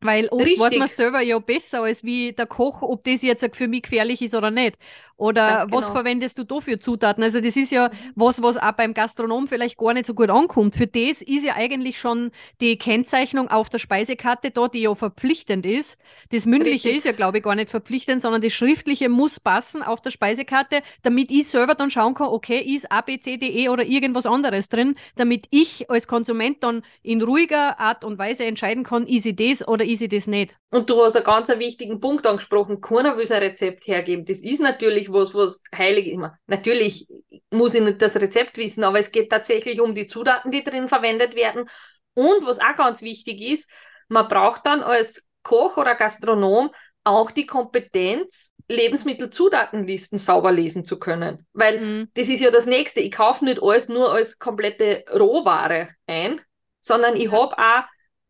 [0.00, 0.60] Weil oft Richtig.
[0.60, 4.20] weiß man selber ja besser als wie der Koch, ob das jetzt für mich gefährlich
[4.20, 4.76] ist oder nicht.
[5.16, 5.76] Oder genau.
[5.76, 7.22] was verwendest du da für Zutaten?
[7.22, 10.74] Also das ist ja was, was auch beim Gastronom vielleicht gar nicht so gut ankommt.
[10.74, 15.66] Für das ist ja eigentlich schon die Kennzeichnung auf der Speisekarte da, die ja verpflichtend
[15.66, 15.98] ist.
[16.30, 16.96] Das mündliche Richtig.
[16.96, 20.82] ist ja, glaube ich, gar nicht verpflichtend, sondern das schriftliche muss passen auf der Speisekarte,
[21.02, 24.26] damit ich selber dann schauen kann, okay, ist A, B, C, D, E oder irgendwas
[24.26, 29.26] anderes drin, damit ich als Konsument dann in ruhiger Art und Weise entscheiden kann, ist
[29.26, 30.56] ich das oder ist ich das nicht.
[30.70, 32.80] Und du hast einen ganz wichtigen Punkt angesprochen.
[32.80, 34.24] Keiner will sein Rezept hergeben.
[34.24, 36.20] Das ist natürlich was, was heilig ist.
[36.46, 37.08] Natürlich
[37.50, 40.88] muss ich nicht das Rezept wissen, aber es geht tatsächlich um die Zutaten, die drin
[40.88, 41.68] verwendet werden.
[42.14, 43.70] Und was auch ganz wichtig ist,
[44.08, 46.70] man braucht dann als Koch oder Gastronom
[47.04, 51.46] auch die Kompetenz, Lebensmittelzutatenlisten sauber lesen zu können.
[51.52, 52.10] Weil mhm.
[52.14, 53.00] das ist ja das Nächste.
[53.00, 56.40] Ich kaufe nicht alles nur als komplette Rohware ein,
[56.80, 57.84] sondern ich habe auch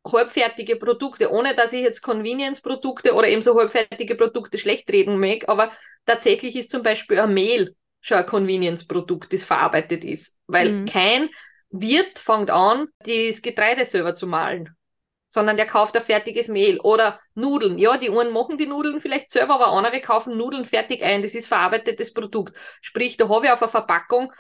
[0.05, 5.49] halbfertige Produkte, ohne dass ich jetzt Convenience-Produkte oder eben so halbfertige Produkte schlecht reden mag,
[5.49, 5.71] aber
[6.07, 10.37] tatsächlich ist zum Beispiel ein Mehl schon ein Convenience-Produkt, das verarbeitet ist.
[10.47, 10.87] Weil mhm.
[10.87, 11.31] kein
[11.71, 14.77] Wirt fängt an, das Getreide selber zu mahlen
[15.33, 17.79] sondern der kauft ein fertiges Mehl oder Nudeln.
[17.79, 21.23] Ja, die einen machen die Nudeln vielleicht selber, aber andere kaufen Nudeln fertig ein.
[21.23, 22.55] Das ist verarbeitetes Produkt.
[22.83, 24.31] Sprich, da habe ich auf der Verpackung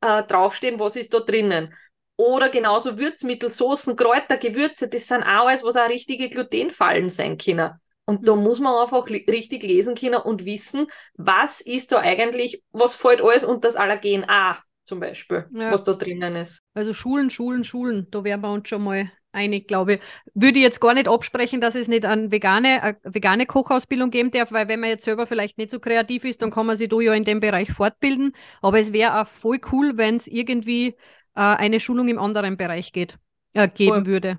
[0.00, 1.74] äh, draufstehen, was ist da drinnen.
[2.18, 7.38] Oder genauso Würzmittel, Soßen, Kräuter, Gewürze, das sind auch alles, was auch richtige Glutenfallen sein
[7.38, 7.70] können.
[8.06, 8.42] Und da mhm.
[8.42, 13.44] muss man einfach richtig lesen können und wissen, was ist da eigentlich, was fällt alles
[13.44, 15.70] unter das Allergen A zum Beispiel, ja.
[15.70, 16.60] was da drinnen ist.
[16.74, 20.00] Also Schulen, Schulen, Schulen, da werden wir uns schon mal einig, glaube ich.
[20.34, 24.30] Würde ich jetzt gar nicht absprechen, dass es nicht eine vegane, eine vegane Kochausbildung geben
[24.30, 26.88] darf, weil wenn man jetzt selber vielleicht nicht so kreativ ist, dann kann man sich
[26.88, 28.32] da ja in dem Bereich fortbilden.
[28.62, 30.96] Aber es wäre auch voll cool, wenn es irgendwie
[31.38, 33.16] äh, eine Schulung im anderen Bereich geht,
[33.54, 34.06] äh, geben voll.
[34.06, 34.38] würde.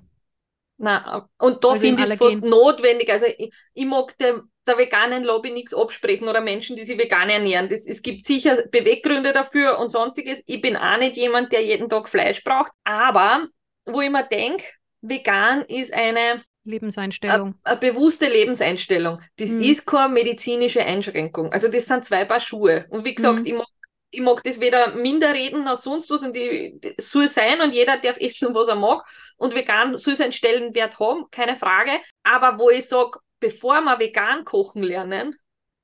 [0.76, 3.10] Na, und da also finde ich es fast notwendig.
[3.10, 7.28] Also ich, ich mag dem, der veganen Lobby nichts absprechen oder Menschen, die sich vegan
[7.28, 7.68] ernähren.
[7.68, 10.42] Das, es gibt sicher Beweggründe dafür und sonstiges.
[10.46, 12.72] Ich bin auch nicht jemand, der jeden Tag Fleisch braucht.
[12.84, 13.46] Aber
[13.86, 14.64] wo ich mir denke,
[15.00, 17.54] vegan ist eine Lebenseinstellung.
[17.62, 19.20] Eine, eine bewusste Lebenseinstellung.
[19.36, 19.60] Das mhm.
[19.60, 21.52] ist keine medizinische Einschränkung.
[21.52, 22.86] Also das sind zwei Paar Schuhe.
[22.90, 23.46] Und wie gesagt, mhm.
[23.46, 23.66] ich, mag,
[24.10, 26.22] ich mag das weder minder reden noch sonst was.
[26.22, 29.04] Und die, das soll sein und jeder darf essen, was er mag.
[29.36, 31.92] Und vegan soll seinen Stellenwert haben, keine Frage.
[32.22, 35.36] Aber wo ich sage, bevor wir vegan kochen lernen,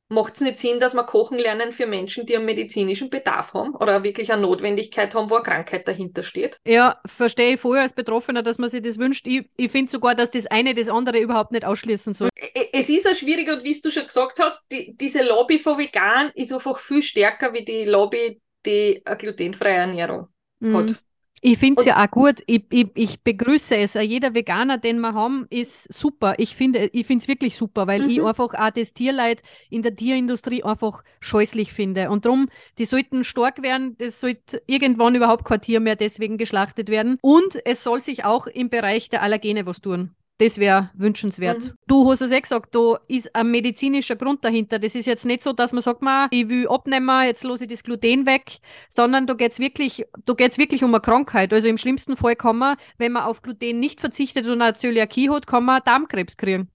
[0.08, 3.74] macht es nicht Sinn, dass wir kochen lernen für Menschen, die einen medizinischen Bedarf haben
[3.74, 6.60] oder wirklich eine Notwendigkeit haben, wo eine Krankheit dahinter steht?
[6.64, 9.26] Ja, verstehe ich vorher als Betroffener, dass man sich das wünscht.
[9.26, 12.28] Ich, ich finde sogar, dass das eine das andere überhaupt nicht ausschließen soll.
[12.72, 16.30] Es ist ja schwierig und wie du schon gesagt hast, die, diese Lobby von vegan
[16.34, 20.28] ist einfach viel stärker wie die Lobby, die eine glutenfreie Ernährung
[20.60, 20.76] mhm.
[20.76, 20.94] hat.
[21.42, 22.42] Ich finde es ja auch gut.
[22.46, 23.94] Ich, ich, ich, begrüße es.
[23.94, 26.34] Jeder Veganer, den wir haben, ist super.
[26.38, 28.10] Ich finde ich es wirklich super, weil mhm.
[28.10, 32.10] ich einfach auch das Tierleid in der Tierindustrie einfach scheußlich finde.
[32.10, 33.96] Und darum, die sollten stark werden.
[33.98, 37.18] Es sollte irgendwann überhaupt kein Tier mehr deswegen geschlachtet werden.
[37.20, 40.14] Und es soll sich auch im Bereich der Allergene was tun.
[40.38, 41.64] Das wäre wünschenswert.
[41.64, 41.78] Mhm.
[41.86, 44.78] Du hast es eh gesagt, da ist ein medizinischer Grund dahinter.
[44.78, 47.70] Das ist jetzt nicht so, dass man sagt, man, ich will abnehmen, jetzt lasse ich
[47.70, 51.54] das Gluten weg, sondern da geht es wirklich, wirklich um eine Krankheit.
[51.54, 55.30] Also im schlimmsten Fall kann man, wenn man auf Gluten nicht verzichtet und eine Zöliakie
[55.30, 56.68] hat, kann man Darmkrebs kriegen.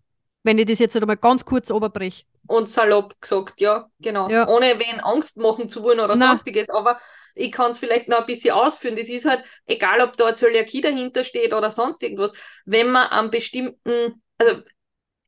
[0.44, 4.30] Wenn ich das jetzt einmal ganz kurz oberbreche und salopp gesagt, ja, genau.
[4.30, 4.48] Ja.
[4.48, 6.30] Ohne wen Angst machen zu wollen oder Nein.
[6.30, 6.70] sonstiges.
[6.70, 7.00] Aber
[7.34, 8.96] ich kann es vielleicht noch ein bisschen ausführen.
[8.96, 12.34] Das ist halt, egal ob da eine Zöliakie dahinter steht oder sonst irgendwas,
[12.66, 14.62] wenn man an bestimmten, also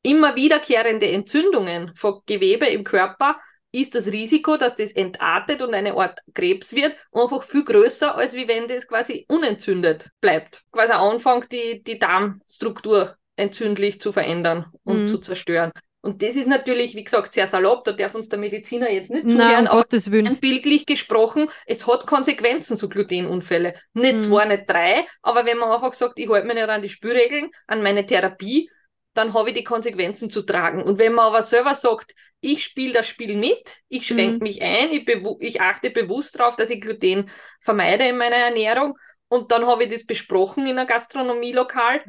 [0.02, 3.40] immer wiederkehrende Entzündungen von Gewebe im Körper,
[3.72, 8.34] ist das Risiko, dass das entartet und eine Art Krebs wird, einfach viel größer, als
[8.34, 10.62] wie wenn das quasi unentzündet bleibt.
[10.72, 15.08] Quasi anfängt, die, die Darmstruktur entzündlich zu verändern und mhm.
[15.08, 15.72] zu zerstören.
[16.06, 19.24] Und das ist natürlich, wie gesagt, sehr salopp, da darf uns der Mediziner jetzt nicht
[19.24, 20.38] zuhören, Nein, um Gottes Willen.
[20.42, 23.74] bildlich gesprochen, es hat Konsequenzen, so Glutenunfälle.
[23.94, 24.20] Nicht mhm.
[24.20, 27.52] zwei, nicht drei, aber wenn man einfach sagt, ich halte mich nicht an die Spülregeln,
[27.68, 28.70] an meine Therapie,
[29.13, 30.84] dann habe ich die Konsequenzen zu tragen.
[30.84, 34.44] Und wenn man aber selber sagt, ich spiele das Spiel mit, ich schränke mhm.
[34.44, 35.08] mich ein, ich,
[35.39, 37.30] ich achte bewusst darauf, dass ich Gluten
[37.62, 38.98] vermeide in meiner Ernährung,
[39.30, 42.04] und dann habe ich das besprochen in einem Gastronomielokal,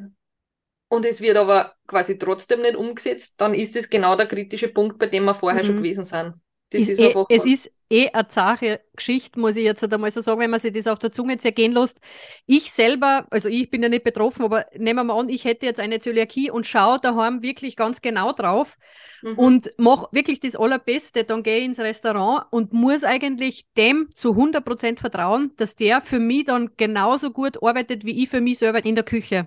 [0.88, 4.98] und es wird aber quasi trotzdem nicht umgesetzt, dann ist es genau der kritische Punkt,
[4.98, 5.66] bei dem wir vorher mhm.
[5.66, 6.34] schon gewesen sind.
[6.72, 10.40] Ist ist eh, es ist eh eine zache Geschichte, muss ich jetzt einmal so sagen,
[10.40, 12.00] wenn man sich das auf der Zunge zergehen lässt.
[12.46, 15.66] Ich selber, also ich bin ja nicht betroffen, aber nehmen wir mal an, ich hätte
[15.66, 18.76] jetzt eine Zöliakie und schaue daheim wirklich ganz genau drauf
[19.22, 19.38] mhm.
[19.38, 21.24] und mache wirklich das Allerbeste.
[21.24, 26.18] Dann gehe ich ins Restaurant und muss eigentlich dem zu 100% vertrauen, dass der für
[26.18, 29.46] mich dann genauso gut arbeitet wie ich für mich selber in der Küche.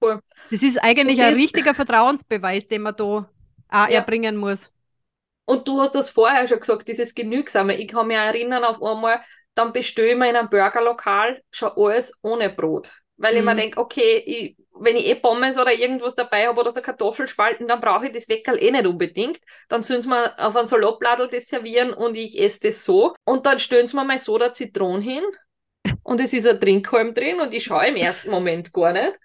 [0.00, 0.20] Cool.
[0.50, 3.28] Das ist eigentlich das ein richtiger Vertrauensbeweis, den man da auch
[3.68, 3.86] ja.
[3.88, 4.70] erbringen muss.
[5.44, 7.76] Und du hast das vorher schon gesagt, dieses Genügsame.
[7.76, 9.20] Ich kann mich erinnern auf einmal,
[9.54, 12.90] dann bestelle ich mir in einem Burgerlokal schon alles ohne Brot.
[13.16, 13.38] Weil mhm.
[13.38, 13.58] ich mir mhm.
[13.58, 17.80] denke, okay, ich, wenn ich eh Pommes oder irgendwas dabei habe oder so Kartoffelspalten, dann
[17.80, 19.40] brauche ich das Weckerl eh nicht unbedingt.
[19.68, 23.14] Dann sollen sie mir auf ein Salatbladel das servieren und ich esse das so.
[23.24, 25.24] Und dann stellen sie mir mal so der Zitronen hin
[26.02, 29.18] und es ist ein Trinkhalm drin und ich schaue im ersten Moment gar nicht.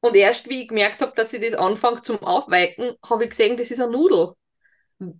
[0.00, 3.56] Und erst wie ich gemerkt habe, dass sie das anfängt zum Aufweichen, habe ich gesehen,
[3.56, 4.32] das ist eine Nudel.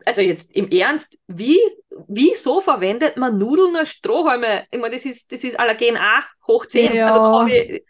[0.04, 1.58] Also jetzt im Ernst, wie,
[2.06, 4.66] wieso verwendet man Nudeln als Strohhalme?
[4.70, 6.94] Ich meine, das ist, das ist Allergen A hoch 10.
[6.94, 7.06] Ja.
[7.08, 7.82] Also ich,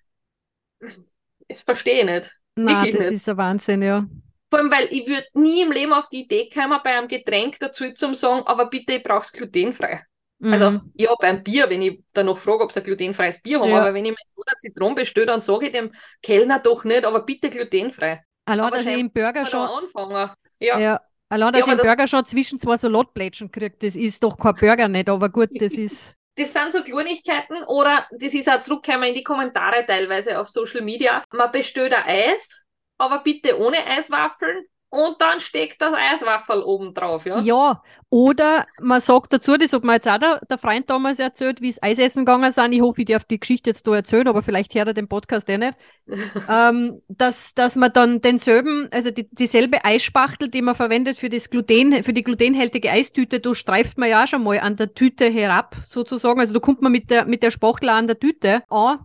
[1.48, 2.32] das verstehe ich nicht.
[2.54, 3.20] Nein, Wirklich das nicht.
[3.20, 4.06] ist ein Wahnsinn, ja.
[4.50, 7.58] Vor allem, weil ich würde nie im Leben auf die Idee kommen, bei einem Getränk
[7.60, 10.02] dazu zu sagen, aber bitte, ich brauche es glutenfrei.
[10.42, 10.52] Mhm.
[10.52, 13.70] Also, ja, beim Bier, wenn ich dann noch frage, ob sie ein glutenfreies Bier haben,
[13.70, 13.80] Ja.
[13.80, 17.04] aber wenn ich mir so eine Zitronen bestelle, dann sage ich dem Kellner doch nicht,
[17.04, 18.22] aber bitte glutenfrei.
[18.46, 20.30] allein, dass ich im Burger schon, anfangen.
[20.58, 20.78] Ja.
[20.78, 24.22] ja, allein, dass Ja, ich im das- Burger schon zwischen zwei Salatplätschen kriegt, das ist
[24.24, 28.48] doch kein Burger nicht, aber gut, das ist, Das sind so Kleinigkeiten oder das ist
[28.48, 31.22] auch zurückgekommen in die Kommentare teilweise auf Social Media.
[31.32, 32.62] Man bestellt ein Eis,
[32.98, 37.38] aber bitte ohne Eiswaffeln und dann steckt das Eiswaffel oben drauf, ja?
[37.40, 41.60] ja, oder man sagt dazu, das hat mir jetzt auch der, der Freund damals erzählt,
[41.60, 44.42] wie es Eisessen gegangen sind, ich hoffe, ich darf die Geschichte jetzt da erzählen, aber
[44.42, 45.78] vielleicht hört er den Podcast eh nicht,
[46.48, 51.50] ähm, dass, dass man dann denselben, also die, dieselbe Eisspachtel, die man verwendet für das
[51.50, 55.26] Gluten, für die glutenhaltige Eistüte, da streift man ja auch schon mal an der Tüte
[55.30, 56.40] herab, sozusagen.
[56.40, 58.98] Also da kommt man mit der, mit der Spachtel an der Tüte an.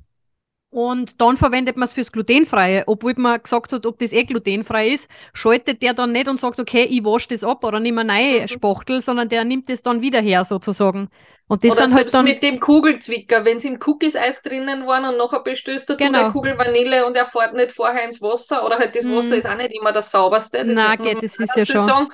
[0.76, 2.84] Und dann verwendet man es fürs Glutenfreie.
[2.88, 6.60] Obwohl man gesagt hat, ob das eh glutenfrei ist, schaltet der dann nicht und sagt,
[6.60, 8.48] okay, ich wasche das ab oder nimm eine neue Mhm.
[8.50, 11.10] Spachtel, sondern der nimmt das dann wieder her, sozusagen.
[11.48, 12.26] Und das Oder sind halt dann.
[12.26, 16.24] mit dem Kugelzwicker, wenn es im Cookies-Eis drinnen waren und nachher bestößt du Genau.
[16.26, 19.06] eine Kugel Vanille und er fährt nicht vorher ins Wasser oder halt das.
[19.08, 20.66] Wasser ist auch nicht immer das sauberste.
[20.66, 21.86] Das man geht, das ist ja schon.
[21.88, 22.08] sagen.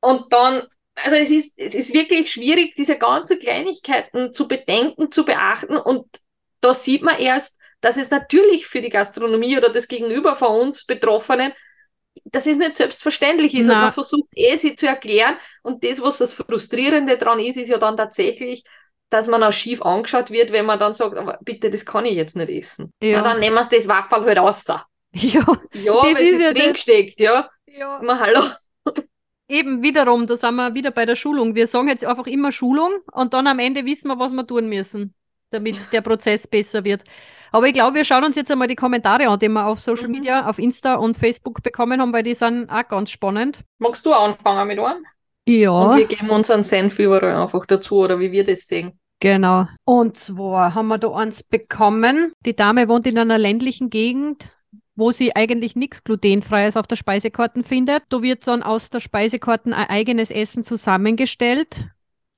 [0.00, 0.62] Und dann,
[0.94, 6.06] also es ist, es ist wirklich schwierig, diese ganzen Kleinigkeiten zu bedenken, zu beachten und
[6.60, 10.84] da sieht man erst, dass es natürlich für die Gastronomie oder das Gegenüber von uns
[10.84, 11.52] Betroffenen,
[12.24, 13.66] das ist nicht selbstverständlich ist.
[13.68, 13.82] Und Na.
[13.82, 15.36] man versucht eh, sie zu erklären.
[15.62, 18.64] Und das, was das Frustrierende dran ist, ist ja dann tatsächlich,
[19.08, 22.14] dass man auch schief angeschaut wird, wenn man dann sagt, aber bitte, das kann ich
[22.14, 22.92] jetzt nicht essen.
[23.02, 23.08] Ja.
[23.10, 24.64] Ja, dann nehmen wir das Waffel halt raus.
[25.12, 27.48] Ja, Ja, Das weil es ist ja drin das- gesteckt, ja.
[27.66, 27.98] ja.
[27.98, 28.42] Immer hallo.
[29.48, 31.56] Eben wiederum, da sind wir wieder bei der Schulung.
[31.56, 34.68] Wir sagen jetzt einfach immer Schulung und dann am Ende wissen wir, was wir tun
[34.68, 35.12] müssen,
[35.50, 37.02] damit der Prozess besser wird.
[37.52, 40.06] Aber ich glaube, wir schauen uns jetzt einmal die Kommentare an, die wir auf Social
[40.08, 40.12] Mhm.
[40.12, 43.60] Media, auf Insta und Facebook bekommen haben, weil die sind auch ganz spannend.
[43.78, 45.04] Magst du anfangen mit einem?
[45.48, 48.92] Ja, Und wir geben unseren Senf überall einfach dazu, oder wie wir das sehen.
[49.20, 49.66] genau.
[49.84, 52.32] Und zwar haben wir da eins bekommen.
[52.46, 54.52] Die Dame wohnt in einer ländlichen Gegend,
[54.94, 58.04] wo sie eigentlich nichts Glutenfreies auf der Speisekarte findet.
[58.10, 61.86] Da wird dann aus der Speisekarte ein eigenes Essen zusammengestellt.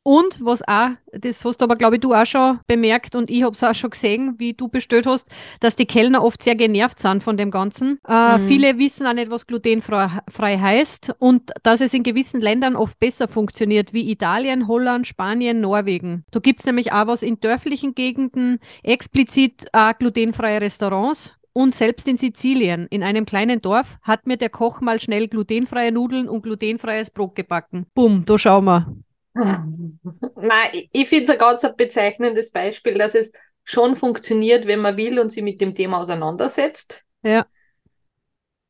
[0.05, 3.53] Und was auch, das hast aber, glaube ich, du auch schon bemerkt und ich habe
[3.53, 5.29] es auch schon gesehen, wie du bestellt hast,
[5.61, 7.99] dass die Kellner oft sehr genervt sind von dem Ganzen.
[8.09, 8.49] Äh, Mhm.
[8.49, 12.99] Viele wissen auch nicht, was glutenfrei frei heißt und dass es in gewissen Ländern oft
[12.99, 16.25] besser funktioniert, wie Italien, Holland, Spanien, Norwegen.
[16.31, 21.37] Da gibt's nämlich auch was in dörflichen Gegenden, explizit auch glutenfreie Restaurants.
[21.55, 25.93] Und selbst in Sizilien, in einem kleinen Dorf, hat mir der Koch mal schnell glutenfreie
[25.93, 27.87] Nudeln und glutenfreies Brot gebacken.
[27.95, 28.87] Bumm, da schauen wir.
[29.35, 33.33] Nein, ich- finde es ein ganz bezeichnendes Beispiel, dass es
[33.65, 37.03] schon funktioniert, wenn man will und sich mit dem Thema auseinandersetzt.
[37.23, 37.47] Ja.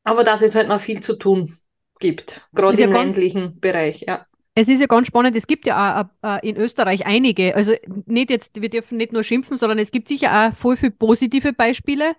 [0.03, 1.53] Aber dass es halt noch viel zu tun
[1.99, 4.25] gibt, gerade ja im ganz- ländlichen Bereich, ja.
[4.55, 7.73] Es ist ja ganz spannend, es gibt ja auch äh, in Österreich einige, also
[8.05, 11.53] nicht jetzt, wir dürfen nicht nur schimpfen, sondern es gibt sicher auch voll viele positive
[11.53, 12.15] Beispiele.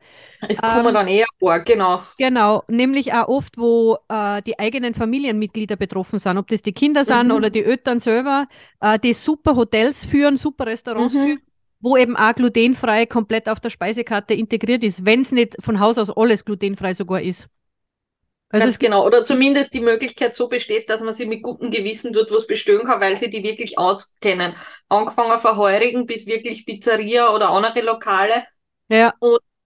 [0.49, 2.03] Es kommen Ähm, dann eher vor, genau.
[2.19, 7.05] Genau, nämlich auch oft, wo äh, die eigenen Familienmitglieder betroffen sind, ob das die Kinder
[7.05, 7.33] sind Mhm.
[7.33, 8.49] oder die Eltern selber,
[8.81, 11.19] äh, die super Hotels führen, super Restaurants Mhm.
[11.19, 11.43] führen,
[11.81, 15.99] wo eben auch glutenfrei komplett auf der Speisekarte integriert ist, wenn es nicht von Haus
[15.99, 17.49] aus alles glutenfrei sogar ist.
[18.55, 19.05] Also Ganz genau.
[19.05, 22.87] Oder zumindest die Möglichkeit so besteht, dass man sich mit gutem Gewissen dort was bestellen
[22.87, 24.55] kann, weil sie die wirklich auskennen.
[24.89, 28.45] Angefangen von Heurigen bis wirklich Pizzeria oder andere Lokale.
[28.89, 29.13] ja,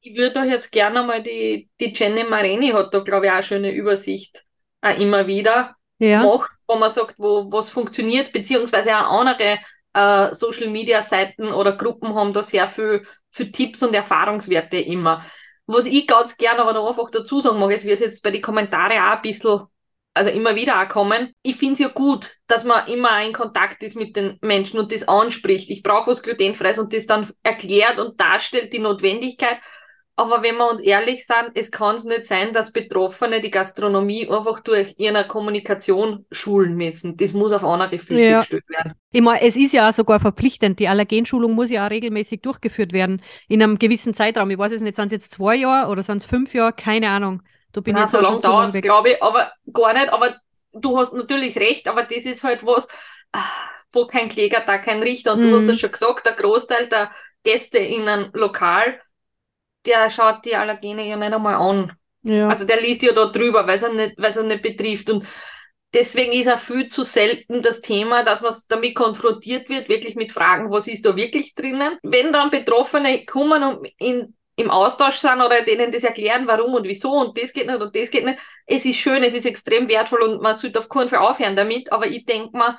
[0.00, 3.36] Ich würde doch jetzt gerne mal die, die Jenny Mareni hat da, glaube ich, auch
[3.36, 4.42] eine schöne Übersicht
[4.80, 9.58] auch immer wieder ja, gemacht, wo man sagt, wo was funktioniert, beziehungsweise auch andere
[9.92, 15.26] äh, Social Media Seiten oder Gruppen haben da sehr viel für Tipps und Erfahrungswerte immer.
[15.70, 18.40] Was ich ganz gerne aber noch einfach dazu sagen mag, es wird jetzt bei den
[18.40, 19.66] Kommentaren auch ein bisschen,
[20.14, 21.34] also immer wieder auch kommen.
[21.42, 24.90] Ich finde es ja gut, dass man immer in Kontakt ist mit den Menschen und
[24.92, 25.68] das anspricht.
[25.68, 29.58] Ich brauche was glutenfreies und das dann erklärt und darstellt die Notwendigkeit.
[30.18, 34.28] Aber wenn wir uns ehrlich sind, es kann es nicht sein, dass Betroffene die Gastronomie
[34.28, 37.16] einfach durch ihre Kommunikation schulen müssen.
[37.16, 38.36] Das muss auf andere Füße Ja.
[38.36, 38.94] gestellt werden.
[39.12, 40.80] Ich meine, es ist ja auch sogar verpflichtend.
[40.80, 44.50] Die Allergenschulung muss ja auch regelmäßig durchgeführt werden in einem gewissen Zeitraum.
[44.50, 46.74] Ich weiß es nicht, sind es jetzt zwei Jahre oder sind es fünf Jahre?
[46.74, 47.42] Keine Ahnung.
[47.72, 50.10] Da bin Na, ich so lange dauert es, glaube ich, aber gar nicht.
[50.10, 50.36] Aber
[50.72, 52.88] du hast natürlich recht, aber das ist halt was,
[53.32, 53.40] ah,
[53.92, 55.32] wo kein Kläger, da kein Richter.
[55.34, 55.44] Und Mhm.
[55.44, 57.10] du hast es schon gesagt, der Großteil der
[57.44, 59.00] Gäste in einem Lokal,
[59.86, 61.92] der schaut die Allergene ja nicht einmal an.
[62.22, 62.48] Ja.
[62.48, 65.10] Also der liest ja da drüber, weil es er nicht, weil es er nicht betrifft.
[65.10, 65.26] Und
[65.94, 70.32] deswegen ist er viel zu selten das Thema, dass man damit konfrontiert wird, wirklich mit
[70.32, 71.98] Fragen, was ist da wirklich drinnen.
[72.02, 76.84] Wenn dann Betroffene kommen und in im Austausch sind oder denen das erklären, warum und
[76.84, 78.40] wieso und das geht nicht und das geht nicht.
[78.66, 81.92] Es ist schön, es ist extrem wertvoll und man sollte auf keinen Fall aufhören damit,
[81.92, 82.76] aber ich denke mal,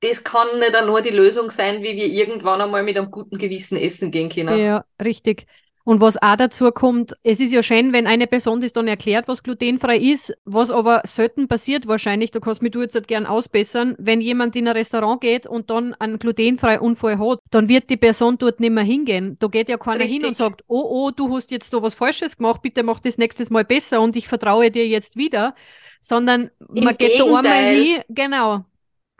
[0.00, 3.76] das kann nicht nur die Lösung sein, wie wir irgendwann einmal mit einem guten Gewissen
[3.76, 4.58] essen gehen können.
[4.58, 5.46] Ja, richtig.
[5.86, 9.28] Und was auch dazu kommt, es ist ja schön, wenn eine Person das dann erklärt,
[9.28, 13.26] was glutenfrei ist, was aber selten passiert wahrscheinlich, da kannst mich du jetzt halt gern
[13.26, 17.90] ausbessern, wenn jemand in ein Restaurant geht und dann einen glutenfreien Unfall hat, dann wird
[17.90, 19.36] die Person dort nicht mehr hingehen.
[19.40, 20.20] Da geht ja keiner Richtig.
[20.20, 23.18] hin und sagt, oh, oh, du hast jetzt da was Falsches gemacht, bitte mach das
[23.18, 25.54] nächstes Mal besser und ich vertraue dir jetzt wieder,
[26.00, 28.64] sondern Im man geht da einmal hin, genau,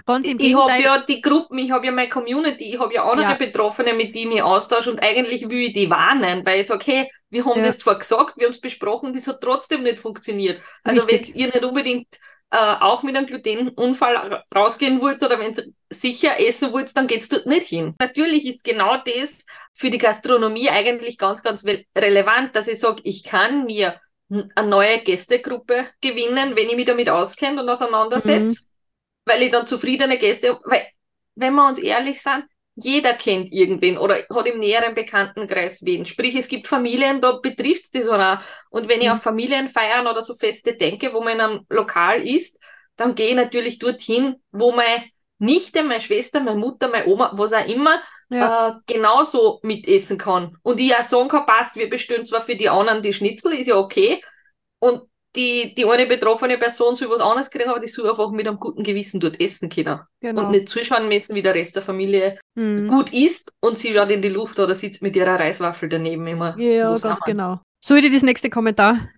[0.07, 3.05] Ganz im ich habe ja die Gruppen, ich habe ja meine Community, ich habe ja
[3.05, 3.35] andere ja.
[3.35, 7.11] Betroffene, mit denen ich austausche und eigentlich will ich die warnen, weil ich sage, hey,
[7.31, 7.67] wir haben ja.
[7.67, 10.61] das zwar gesagt, wir haben es besprochen, das hat trotzdem nicht funktioniert.
[10.83, 12.19] Also wenn ihr nicht unbedingt
[12.51, 17.31] äh, auch mit einem Glutenunfall rausgehen wollt oder wenn ihr sicher essen wollt, dann geht's
[17.31, 17.95] dort nicht hin.
[17.99, 21.65] Natürlich ist genau das für die Gastronomie eigentlich ganz, ganz
[21.97, 23.99] relevant, dass ich sage, ich kann mir
[24.55, 28.61] eine neue Gästegruppe gewinnen, wenn ich mich damit auskenne und auseinandersetze.
[28.61, 28.74] Mhm
[29.25, 30.61] weil ich dann zufriedene Gäste habe.
[30.65, 30.87] Weil,
[31.35, 32.45] wenn wir uns ehrlich sind,
[32.77, 36.05] jeder kennt irgendwen oder hat im näheren Bekanntenkreis wen.
[36.05, 38.39] Sprich, es gibt Familien, da betrifft es das auch.
[38.71, 39.13] Und wenn ich mhm.
[39.13, 42.59] auf Familienfeiern oder so Feste denke, wo man in einem Lokal ist,
[42.97, 45.05] dann gehe ich natürlich dorthin, wo meine
[45.39, 48.69] Nichte, meine Schwester, meine Mutter, meine Oma, was auch immer, ja.
[48.69, 50.57] äh, genauso mitessen kann.
[50.63, 53.67] Und ich auch sagen kann, passt, wir bestellen zwar für die anderen die Schnitzel, ist
[53.67, 54.23] ja okay.
[54.79, 55.03] Und
[55.37, 58.59] die, die eine betroffene Person soll was anderes kriegen, aber die soll einfach mit einem
[58.59, 60.01] guten Gewissen dort essen können.
[60.21, 60.43] Genau.
[60.43, 62.87] Und nicht zuschauen müssen, wie der Rest der Familie mhm.
[62.87, 66.59] gut isst und sie schaut in die Luft oder sitzt mit ihrer Reiswaffel daneben immer.
[66.59, 67.61] Ja, ganz genau.
[67.85, 69.09] Soll ich dir das nächste Kommentar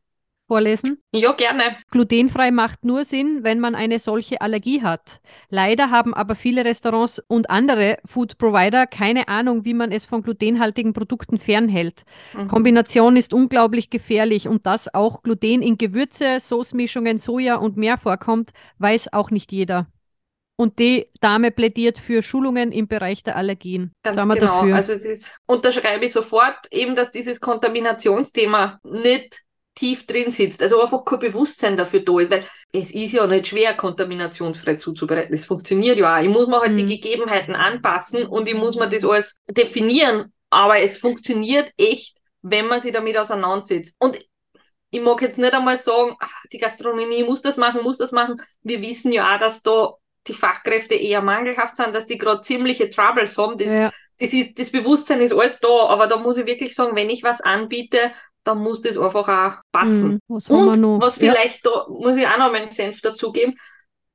[0.47, 0.99] vorlesen?
[1.13, 1.77] Ja, gerne.
[1.91, 5.21] Glutenfrei macht nur Sinn, wenn man eine solche Allergie hat.
[5.49, 10.23] Leider haben aber viele Restaurants und andere Food Provider keine Ahnung, wie man es von
[10.23, 12.05] glutenhaltigen Produkten fernhält.
[12.35, 12.49] Mhm.
[12.49, 18.51] Kombination ist unglaublich gefährlich und dass auch Gluten in Gewürze, Soßmischungen, Soja und mehr vorkommt,
[18.79, 19.87] weiß auch nicht jeder.
[20.59, 23.93] Und die Dame plädiert für Schulungen im Bereich der Allergien.
[24.03, 24.35] Ganz genau.
[24.35, 24.75] Dafür.
[24.75, 29.46] Also das unterschreibe ich sofort, eben, dass dieses Kontaminationsthema nicht
[29.77, 33.47] tief drin sitzt, also einfach kein Bewusstsein dafür da ist, weil es ist ja nicht
[33.47, 35.37] schwer, kontaminationsfrei zuzubereiten.
[35.37, 36.23] Das funktioniert ja auch.
[36.23, 36.77] Ich muss mir halt mhm.
[36.79, 42.67] die Gegebenheiten anpassen und ich muss mir das alles definieren, aber es funktioniert echt, wenn
[42.67, 43.97] man sich damit auseinandersetzt.
[44.01, 44.19] Und
[44.91, 48.41] ich mag jetzt nicht einmal sagen, ach, die Gastronomie muss das machen, muss das machen.
[48.62, 49.95] Wir wissen ja auch, dass da
[50.27, 53.59] die Fachkräfte eher mangelhaft sind, dass die gerade ziemliche Troubles haben.
[53.59, 53.93] Das, ja.
[54.19, 57.23] das, ist, das Bewusstsein ist alles da, aber da muss ich wirklich sagen, wenn ich
[57.23, 58.12] was anbiete,
[58.47, 60.13] dann muss das einfach auch passen.
[60.13, 61.73] Mhm, was und was vielleicht, ja.
[61.73, 63.59] da muss ich auch noch meinen Senf dazugeben,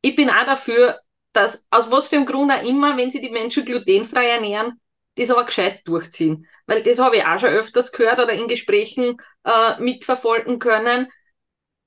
[0.02, 1.00] ich bin auch dafür,
[1.34, 4.80] dass aus was für einem Grund auch immer, wenn sie die Menschen glutenfrei ernähren,
[5.16, 6.48] das aber gescheit durchziehen.
[6.66, 11.10] Weil das habe ich auch schon öfters gehört oder in Gesprächen äh, mitverfolgen können,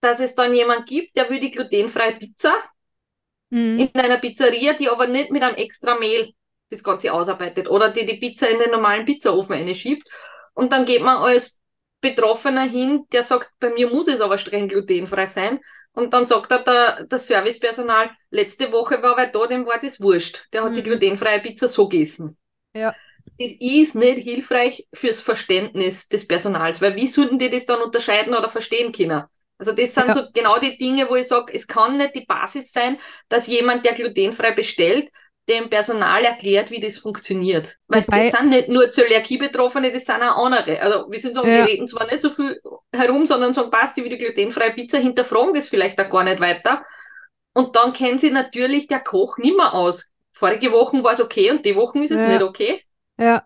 [0.00, 2.54] dass es dann jemand gibt, der will die glutenfreie Pizza
[3.48, 3.78] mhm.
[3.78, 6.32] in einer Pizzeria, die aber nicht mit einem extra Mehl
[6.68, 10.06] das Ganze ausarbeitet oder die die Pizza in den normalen Pizzaofen einschiebt.
[10.52, 11.60] Und dann geht man als
[12.04, 15.60] Betroffener hin, der sagt, bei mir muss es aber streng glutenfrei sein.
[15.92, 20.00] Und dann sagt er der, der Servicepersonal, letzte Woche war er da, dem war das
[20.00, 20.46] wurscht.
[20.52, 20.74] Der hat mhm.
[20.74, 22.36] die glutenfreie Pizza so gegessen.
[22.74, 22.94] Ja.
[23.38, 28.34] Das ist nicht hilfreich fürs Verständnis des Personals, weil wie sollten die das dann unterscheiden
[28.34, 29.24] oder verstehen können?
[29.56, 30.12] Also das sind ja.
[30.12, 33.84] so genau die Dinge, wo ich sage, es kann nicht die Basis sein, dass jemand,
[33.84, 35.10] der glutenfrei bestellt,
[35.48, 37.76] dem Personal erklärt, wie das funktioniert.
[37.88, 40.80] Weil Wobei, das sind nicht nur Zöliakie-Betroffene, das sind auch andere.
[40.80, 41.64] Also wir sind sagen, ja.
[41.64, 42.60] die reden zwar nicht so viel
[42.92, 46.40] herum, sondern sagen, passt, die will die glutenfreie Pizza, hinterfragen das vielleicht auch gar nicht
[46.40, 46.84] weiter.
[47.52, 50.10] Und dann kennen sie natürlich der Koch nimmer aus.
[50.32, 52.28] Vorige Wochen war es okay und die Wochen ist es ja.
[52.28, 52.82] nicht okay.
[53.18, 53.44] Ja,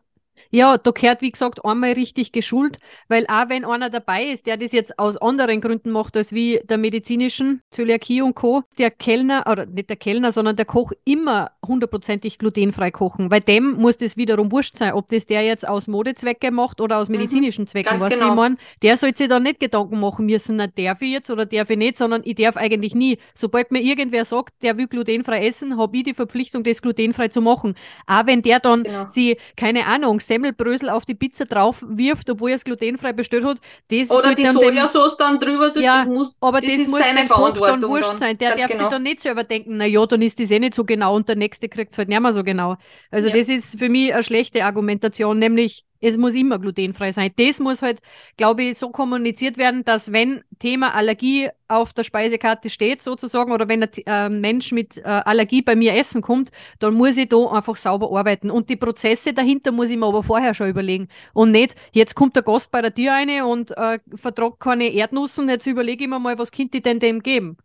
[0.51, 4.57] ja, da gehört, wie gesagt, einmal richtig geschult, weil auch wenn einer dabei ist, der
[4.57, 9.45] das jetzt aus anderen Gründen macht, als wie der medizinischen Zöliakie und Co., der Kellner,
[9.51, 14.17] oder nicht der Kellner, sondern der Koch immer hundertprozentig glutenfrei kochen, weil dem muss das
[14.17, 17.17] wiederum wurscht sein, ob das der jetzt aus Modezwecke macht oder aus mhm.
[17.17, 18.01] medizinischen mhm, Zwecken.
[18.01, 18.31] Weißt genau.
[18.31, 18.59] ich mein?
[18.83, 21.77] Der soll sich da nicht Gedanken machen müssen, na, darf ich jetzt oder darf ich
[21.77, 23.19] nicht, sondern ich darf eigentlich nie.
[23.35, 27.40] Sobald mir irgendwer sagt, der will glutenfrei essen, habe ich die Verpflichtung, das glutenfrei zu
[27.40, 27.75] machen.
[28.07, 29.07] Auch wenn der dann genau.
[29.07, 33.59] sie, keine Ahnung, Semmelbrösel auf die Pizza drauf wirft, obwohl er es glutenfrei bestellt hat.
[33.91, 37.29] Das Oder die Sojasauce dann drüber tut, ja, das muss, aber das, das muss seine
[37.29, 38.17] Koch dann wurscht dann.
[38.17, 38.39] sein.
[38.39, 38.83] Der Ganz darf genau.
[38.83, 41.29] sich dann nicht selber denken, na ja, dann ist das eh nicht so genau und
[41.29, 42.77] der nächste kriegt es halt nicht mehr so genau.
[43.11, 43.35] Also ja.
[43.35, 47.31] das ist für mich eine schlechte Argumentation, nämlich es muss immer glutenfrei sein.
[47.37, 48.01] Das muss halt,
[48.37, 53.69] glaube ich, so kommuniziert werden, dass wenn Thema Allergie auf der Speisekarte steht, sozusagen, oder
[53.69, 57.37] wenn ein äh, Mensch mit äh, Allergie bei mir essen kommt, dann muss ich da
[57.46, 58.51] einfach sauber arbeiten.
[58.51, 61.09] Und die Prozesse dahinter muss ich mir aber vorher schon überlegen.
[61.35, 65.49] Und nicht, jetzt kommt der Gast bei der Tür rein und äh, vertragt keine Erdnussen,
[65.49, 67.59] jetzt überlege ich mir mal, was könnte ich denn dem geben?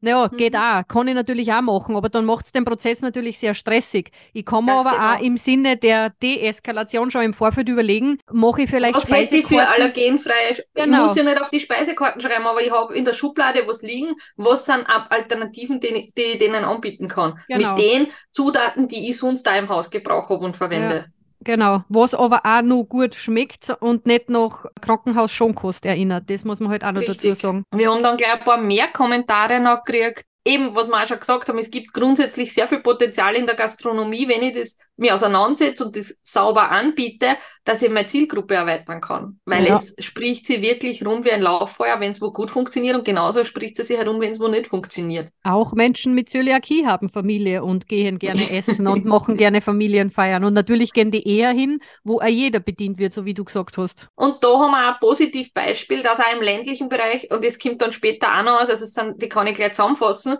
[0.00, 0.60] Naja, geht mhm.
[0.60, 0.88] auch.
[0.88, 4.10] Kann ich natürlich auch machen, aber dann macht es den Prozess natürlich sehr stressig.
[4.32, 5.14] Ich kann mir aber genau.
[5.14, 9.46] auch im Sinne der Deeskalation schon im Vorfeld überlegen, mache ich vielleicht Was hätte ich
[9.46, 10.56] für allergenfrei?
[10.74, 11.02] Genau.
[11.02, 13.82] Ich muss ja nicht auf die Speisekarten schreiben, aber ich habe in der Schublade was
[13.82, 17.40] liegen, was sind Alternativen, die, die ich denen anbieten kann.
[17.48, 17.70] Genau.
[17.70, 20.96] Mit den Zutaten, die ich sonst da im Haus gebrauche und verwende.
[20.96, 21.04] Ja.
[21.48, 26.28] Genau, was aber auch noch gut schmeckt und nicht nach Krankenhaus-Schonkost erinnert.
[26.28, 27.30] Das muss man halt auch noch Richtig.
[27.30, 27.64] dazu sagen.
[27.74, 31.20] Wir haben dann gleich ein paar mehr Kommentare noch gekriegt, eben, was wir auch schon
[31.20, 35.14] gesagt haben, es gibt grundsätzlich sehr viel Potenzial in der Gastronomie, wenn ich das mir
[35.14, 39.40] auseinandersetze und das sauber anbiete, dass ich meine Zielgruppe erweitern kann.
[39.44, 39.76] Weil ja.
[39.76, 43.44] es spricht sie wirklich rum wie ein Lauffeuer, wenn es wo gut funktioniert und genauso
[43.44, 45.30] spricht sie sich herum, wenn es wo nicht funktioniert.
[45.44, 50.44] Auch Menschen mit Zöliakie haben Familie und gehen gerne essen und machen gerne Familienfeiern.
[50.44, 53.78] Und natürlich gehen die eher hin, wo auch jeder bedient wird, so wie du gesagt
[53.78, 54.08] hast.
[54.16, 57.92] Und da haben wir ein Positivbeispiel, dass auch im ländlichen Bereich, und das kommt dann
[57.92, 60.38] später auch noch aus, also sind, die kann ich gleich zusammenfassen,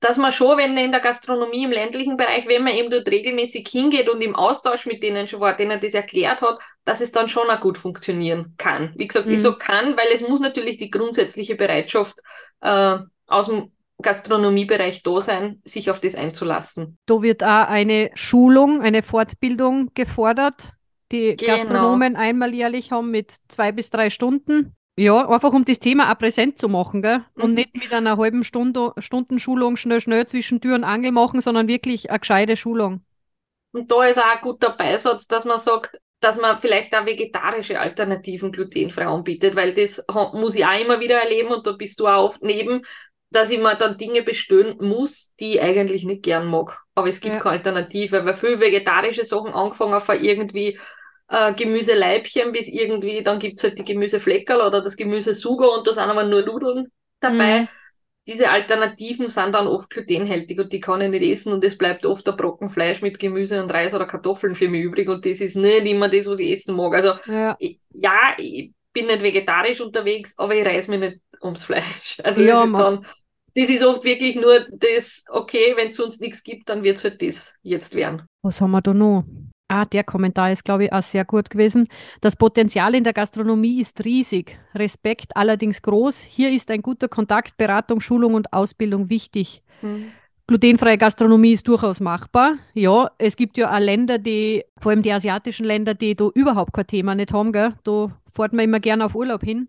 [0.00, 3.66] dass man schon, wenn in der Gastronomie im ländlichen Bereich, wenn man eben dort regelmäßig
[3.68, 7.28] hingeht und im Austausch mit denen schon war, denen das erklärt hat, dass es dann
[7.28, 8.92] schon auch gut funktionieren kann.
[8.96, 9.34] Wie gesagt, mhm.
[9.34, 12.16] ich so kann, weil es muss natürlich die grundsätzliche Bereitschaft
[12.60, 16.98] äh, aus dem Gastronomiebereich da sein, sich auf das einzulassen.
[17.06, 20.70] Da wird auch eine Schulung, eine Fortbildung gefordert,
[21.10, 21.56] die genau.
[21.56, 24.76] Gastronomen einmal jährlich haben mit zwei bis drei Stunden.
[24.98, 27.24] Ja, einfach um das Thema auch präsent zu machen, gell?
[27.36, 27.54] Und mhm.
[27.54, 32.10] nicht mit einer halben Stunde, Stundenschulung schnell, schnell zwischen Tür und Angel machen, sondern wirklich
[32.10, 33.04] eine gescheite Schulung.
[33.70, 37.78] Und da ist auch ein guter Beisatz, dass man sagt, dass man vielleicht auch vegetarische
[37.78, 42.08] Alternativen glutenfrei anbietet, weil das muss ich auch immer wieder erleben und da bist du
[42.08, 42.82] auch oft neben,
[43.30, 46.80] dass ich mir dann Dinge bestellen muss, die ich eigentlich nicht gern mag.
[46.96, 47.40] Aber es gibt ja.
[47.40, 50.76] keine Alternative, weil viele vegetarische Sachen angefangen von irgendwie
[51.28, 56.04] äh, Gemüseleibchen bis irgendwie, dann gibt's halt die Gemüsefleckerl oder das Gemüsesuger und da sind
[56.04, 56.88] aber nur Nudeln
[57.20, 57.62] dabei.
[57.62, 57.68] Mhm.
[58.26, 62.04] Diese Alternativen sind dann oft glutenhältig und die kann ich nicht essen und es bleibt
[62.04, 65.40] oft der Brocken Fleisch mit Gemüse und Reis oder Kartoffeln für mich übrig und das
[65.40, 66.94] ist nicht immer das, was ich essen mag.
[66.94, 71.64] Also ja, ich, ja, ich bin nicht vegetarisch unterwegs, aber ich reiß mir nicht ums
[71.64, 72.18] Fleisch.
[72.22, 73.06] Also ja, das ist dann,
[73.54, 77.04] das ist oft wirklich nur das, okay, wenn es sonst nichts gibt, dann wird es
[77.04, 78.26] halt das jetzt werden.
[78.42, 79.24] Was haben wir da noch?
[79.68, 81.88] Ah, der Kommentar ist, glaube ich, auch sehr gut gewesen.
[82.22, 86.22] Das Potenzial in der Gastronomie ist riesig, Respekt allerdings groß.
[86.22, 89.62] Hier ist ein guter Kontakt, Beratung, Schulung und Ausbildung wichtig.
[89.82, 90.12] Mhm.
[90.46, 92.54] Glutenfreie Gastronomie ist durchaus machbar.
[92.72, 96.72] Ja, es gibt ja auch Länder, die, vor allem die asiatischen Länder, die da überhaupt
[96.72, 97.52] kein Thema nicht haben.
[97.52, 97.74] Gell?
[97.84, 99.68] Da fährt man immer gerne auf Urlaub hin.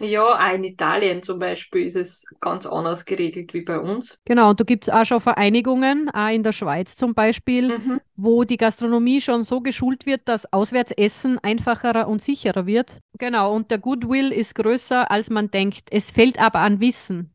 [0.00, 4.20] Ja, auch in Italien zum Beispiel ist es ganz anders geregelt wie bei uns.
[4.24, 8.00] Genau, und da gibt es auch schon Vereinigungen, auch in der Schweiz zum Beispiel, mhm.
[8.16, 12.98] wo die Gastronomie schon so geschult wird, dass Auswärtsessen einfacher und sicherer wird.
[13.18, 15.88] Genau, und der Goodwill ist größer, als man denkt.
[15.90, 17.34] Es fehlt aber an Wissen.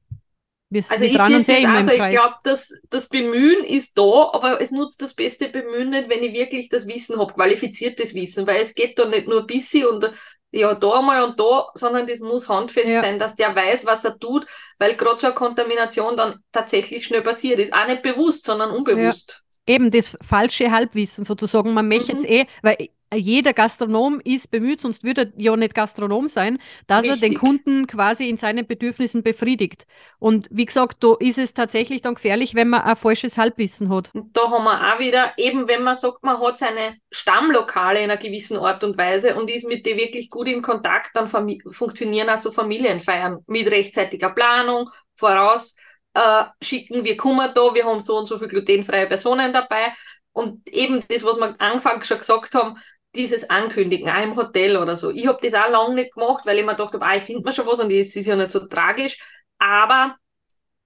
[0.73, 4.71] Wir also ich sehe es also ich glaube, das, das Bemühen ist da, aber es
[4.71, 8.73] nutzt das beste Bemühen nicht, wenn ich wirklich das Wissen habe, qualifiziertes Wissen, weil es
[8.73, 10.11] geht da nicht nur ein bisschen und
[10.53, 12.99] ja, da mal und da, sondern das muss handfest ja.
[12.99, 14.45] sein, dass der weiß, was er tut,
[14.77, 17.73] weil gerade so eine Kontamination dann tatsächlich schnell passiert ist.
[17.73, 19.43] Auch nicht bewusst, sondern unbewusst.
[19.67, 19.75] Ja.
[19.75, 21.73] Eben das falsche Halbwissen sozusagen.
[21.73, 22.19] Man möchte mhm.
[22.19, 27.03] jetzt eh, weil jeder Gastronom ist bemüht, sonst würde er ja nicht Gastronom sein, dass
[27.03, 27.21] Richtig.
[27.21, 29.85] er den Kunden quasi in seinen Bedürfnissen befriedigt.
[30.19, 34.11] Und wie gesagt, da ist es tatsächlich dann gefährlich, wenn man ein falsches Halbwissen hat.
[34.13, 38.11] Und da haben wir auch wieder, eben wenn man sagt, man hat seine Stammlokale in
[38.11, 42.29] einer gewissen Art und Weise und ist mit denen wirklich gut in Kontakt, dann funktionieren
[42.29, 45.75] also Familienfeiern mit rechtzeitiger Planung, voraus.
[46.15, 49.93] Äh, schicken, wir kommen da, wir haben so und so viele glutenfreie Personen dabei.
[50.31, 52.77] Und eben das, was wir anfangs schon gesagt haben,
[53.15, 55.11] dieses Ankündigen, auch im Hotel oder so.
[55.11, 57.43] Ich habe das auch lange nicht gemacht, weil ich mir gedacht habe, ah, ich finde
[57.43, 59.19] mir schon was und es ist ja nicht so tragisch.
[59.59, 60.15] Aber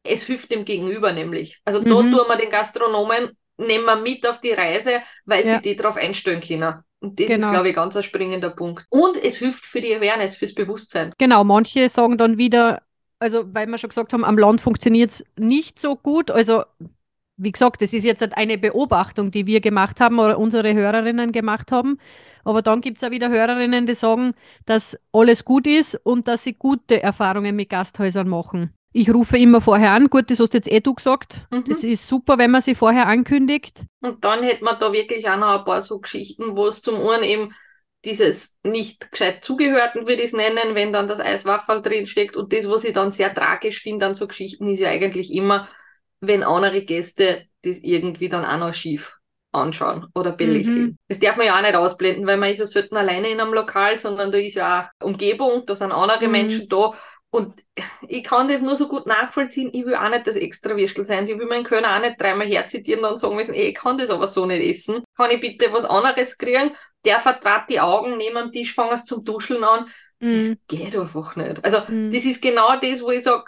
[0.03, 1.59] es hilft dem Gegenüber nämlich.
[1.65, 1.85] Also mhm.
[1.85, 5.55] da tun wir den Gastronomen, nehmen wir mit auf die Reise, weil ja.
[5.55, 6.75] sie die darauf einstellen können.
[6.99, 7.47] Und das genau.
[7.47, 8.85] ist, glaube ich, ganz ein springender Punkt.
[8.89, 11.13] Und es hilft für die Awareness, fürs Bewusstsein.
[11.17, 12.81] Genau, manche sagen dann wieder,
[13.19, 16.31] also weil wir schon gesagt haben, am Land funktioniert es nicht so gut.
[16.31, 16.63] Also
[17.37, 21.31] wie gesagt, das ist jetzt halt eine Beobachtung, die wir gemacht haben oder unsere Hörerinnen
[21.31, 21.99] gemacht haben.
[22.43, 24.33] Aber dann gibt es auch wieder Hörerinnen, die sagen,
[24.65, 28.73] dass alles gut ist und dass sie gute Erfahrungen mit Gasthäusern machen.
[28.93, 30.09] Ich rufe immer vorher an.
[30.09, 31.45] Gut, das hast jetzt eh du gesagt.
[31.51, 31.65] Mhm.
[31.65, 33.83] Das ist super, wenn man sie vorher ankündigt.
[34.01, 36.95] Und dann hätte man da wirklich auch noch ein paar so Geschichten, wo es zum
[37.07, 37.53] einen eben
[38.05, 42.37] dieses nicht gescheit zugehörten, würde ich es nennen, wenn dann das Eiswaffel drin steckt.
[42.37, 45.67] Und das, was ich dann sehr tragisch finde an so Geschichten, ist ja eigentlich immer,
[46.19, 49.17] wenn andere Gäste das irgendwie dann auch noch schief
[49.51, 50.71] anschauen oder billig mhm.
[50.71, 50.97] sind.
[51.07, 53.53] Das darf man ja auch nicht ausblenden, weil man ist ja selten alleine in einem
[53.53, 56.31] Lokal, sondern da ist ja auch Umgebung, da sind andere mhm.
[56.31, 56.93] Menschen da.
[57.29, 57.61] Und
[58.07, 59.69] ich kann das nur so gut nachvollziehen.
[59.73, 61.27] Ich will auch nicht das extra Würstel sein.
[61.27, 64.11] Ich will meinen Kölner auch nicht dreimal herzitieren und sagen müssen, ey, ich kann das
[64.11, 65.03] aber so nicht essen.
[65.15, 66.71] Kann ich bitte was anderes kriegen?
[67.03, 69.87] Der vertrat die Augen neben dem Tisch, fängt es zum Duscheln an.
[70.19, 70.29] Mhm.
[70.29, 71.63] Das geht einfach nicht.
[71.65, 72.11] Also, mhm.
[72.11, 73.43] das ist genau das, wo ich sage,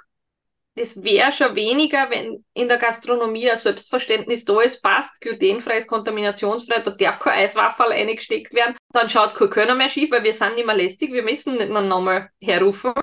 [0.76, 5.88] das wäre schon weniger, wenn in der Gastronomie ein Selbstverständnis da ist, passt, glutenfrei ist
[5.88, 10.34] kontaminationsfrei, da darf kein Eiswaffel eingesteckt werden, dann schaut kein Kölner mehr schief, weil wir
[10.34, 12.94] sind nicht mehr lästig, wir müssen nicht nochmal herrufen.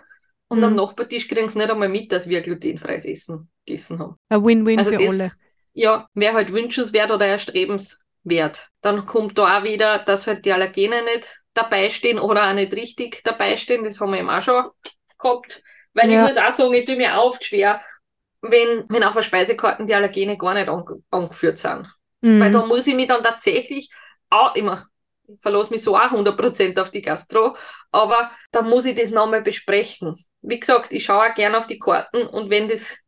[0.48, 0.64] Und mhm.
[0.64, 4.16] am Nachbartisch kriegen sie nicht einmal mit, dass wir glutenfreies Essen gegessen haben.
[4.28, 5.32] Ein Win-Win also für das, alle.
[5.72, 8.68] Ja, wäre halt wünschenswert oder erstrebenswert.
[8.80, 12.72] Dann kommt da auch wieder, dass halt die Allergene nicht dabei stehen oder auch nicht
[12.74, 13.82] richtig dabei stehen.
[13.82, 14.70] Das haben wir eben auch schon
[15.18, 15.62] gehabt.
[15.96, 16.22] Weil ja.
[16.22, 17.80] ich muss auch sagen, ich tue mir oft schwer,
[18.42, 21.90] wenn, wenn auf der Speisekarte die Allergene gar nicht ange angeführt sind.
[22.20, 22.40] Mhm.
[22.40, 23.90] Weil da muss ich mich dann tatsächlich
[24.28, 24.86] auch immer,
[25.26, 27.56] ich verlasse mich so auch 100% auf die Gastro,
[27.90, 30.22] aber da muss ich das nochmal besprechen.
[30.42, 32.98] Wie gesagt, ich schaue auch gerne auf die Karten und wenn das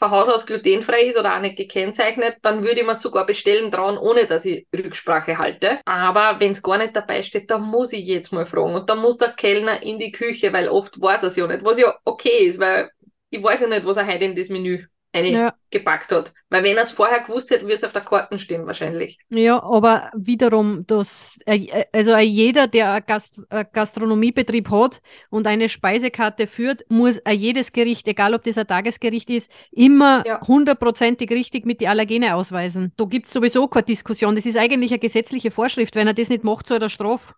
[0.00, 3.70] von Haus aus glutenfrei ist oder auch nicht gekennzeichnet, dann würde ich mir sogar bestellen
[3.70, 5.78] trauen, ohne dass ich Rücksprache halte.
[5.84, 8.74] Aber wenn es gar nicht dabei steht, dann muss ich jetzt mal fragen.
[8.74, 11.64] Und dann muss der Kellner in die Küche, weil oft weiß er es ja nicht,
[11.64, 12.90] was ja okay ist, weil
[13.28, 16.18] ich weiß ja nicht, was er heute in das Menü eingepackt ja.
[16.18, 16.32] hat.
[16.50, 19.18] Weil wenn er es vorher gewusst hätte, würde es auf der Karte stehen wahrscheinlich.
[19.28, 25.00] Ja, aber wiederum, das, äh, also jeder, der einen Gast, einen Gastronomiebetrieb hat
[25.30, 31.30] und eine Speisekarte führt, muss jedes Gericht, egal ob das ein Tagesgericht ist, immer hundertprozentig
[31.30, 31.36] ja.
[31.36, 32.92] richtig mit die Allergene ausweisen.
[32.96, 34.34] Da gibt es sowieso keine Diskussion.
[34.34, 35.94] Das ist eigentlich eine gesetzliche Vorschrift.
[35.94, 37.34] Wenn er das nicht macht, soll er Straf.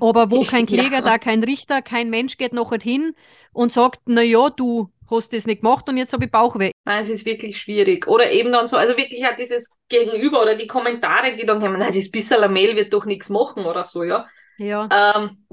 [0.00, 1.00] Aber wo kein Kläger, ja.
[1.00, 3.14] da kein Richter, kein Mensch geht noch hin
[3.52, 6.70] und sagt, na ja, du hast das nicht gemacht und jetzt habe ich Bauchweh.
[6.84, 8.06] Nein, es ist wirklich schwierig.
[8.06, 11.78] Oder eben dann so, also wirklich hat dieses Gegenüber oder die Kommentare, die dann kommen,
[11.78, 14.26] nein, das bisschen Mail wird doch nichts machen oder so, ja.
[14.58, 14.88] Ja.
[15.16, 15.44] Ähm,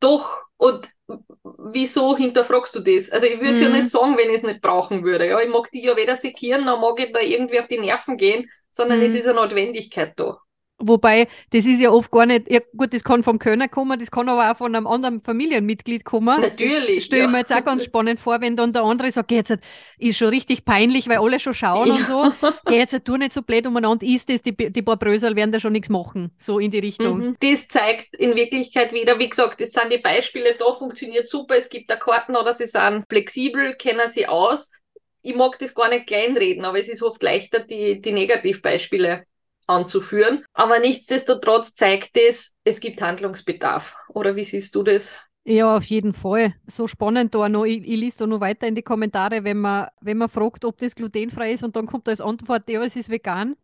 [0.00, 0.88] doch, und
[1.58, 3.10] wieso hinterfragst du das?
[3.10, 3.66] Also ich würde es mhm.
[3.66, 5.28] ja nicht sagen, wenn ich es nicht brauchen würde.
[5.28, 8.16] Ja, ich mag die ja weder sekieren, noch mag ich da irgendwie auf die Nerven
[8.16, 9.06] gehen, sondern mhm.
[9.06, 10.38] es ist eine Notwendigkeit da.
[10.78, 14.10] Wobei, das ist ja oft gar nicht, ja gut, das kann vom Kölner kommen, das
[14.10, 16.40] kann aber auch von einem anderen Familienmitglied kommen.
[16.40, 17.04] Natürlich.
[17.04, 19.56] Stelle ich mir jetzt auch ganz spannend vor, wenn dann der andere sagt, geh jetzt,
[19.98, 21.94] ist schon richtig peinlich, weil alle schon schauen ja.
[21.94, 22.32] und so.
[22.66, 25.60] Geh jetzt, tu nicht so blöd umeinander, ist das, die, die paar Brösel werden da
[25.60, 26.32] schon nichts machen.
[26.38, 27.18] So in die Richtung.
[27.18, 27.36] Mhm.
[27.38, 31.68] Das zeigt in Wirklichkeit wieder, wie gesagt, das sind die Beispiele, da funktioniert super, es
[31.68, 34.72] gibt da Karten oder sie sind flexibel, kennen sie aus.
[35.22, 39.24] Ich mag das gar nicht kleinreden, aber es ist oft leichter, die, die Negativbeispiele
[39.66, 40.44] anzuführen.
[40.52, 43.96] Aber nichtsdestotrotz zeigt es, es gibt Handlungsbedarf.
[44.08, 45.18] Oder wie siehst du das?
[45.44, 46.54] Ja, auf jeden Fall.
[46.66, 47.64] So spannend da noch.
[47.64, 50.78] Ich, ich lese da noch weiter in die Kommentare, wenn man, wenn man fragt, ob
[50.78, 53.56] das glutenfrei ist und dann kommt als Antwort, ja, es ist vegan.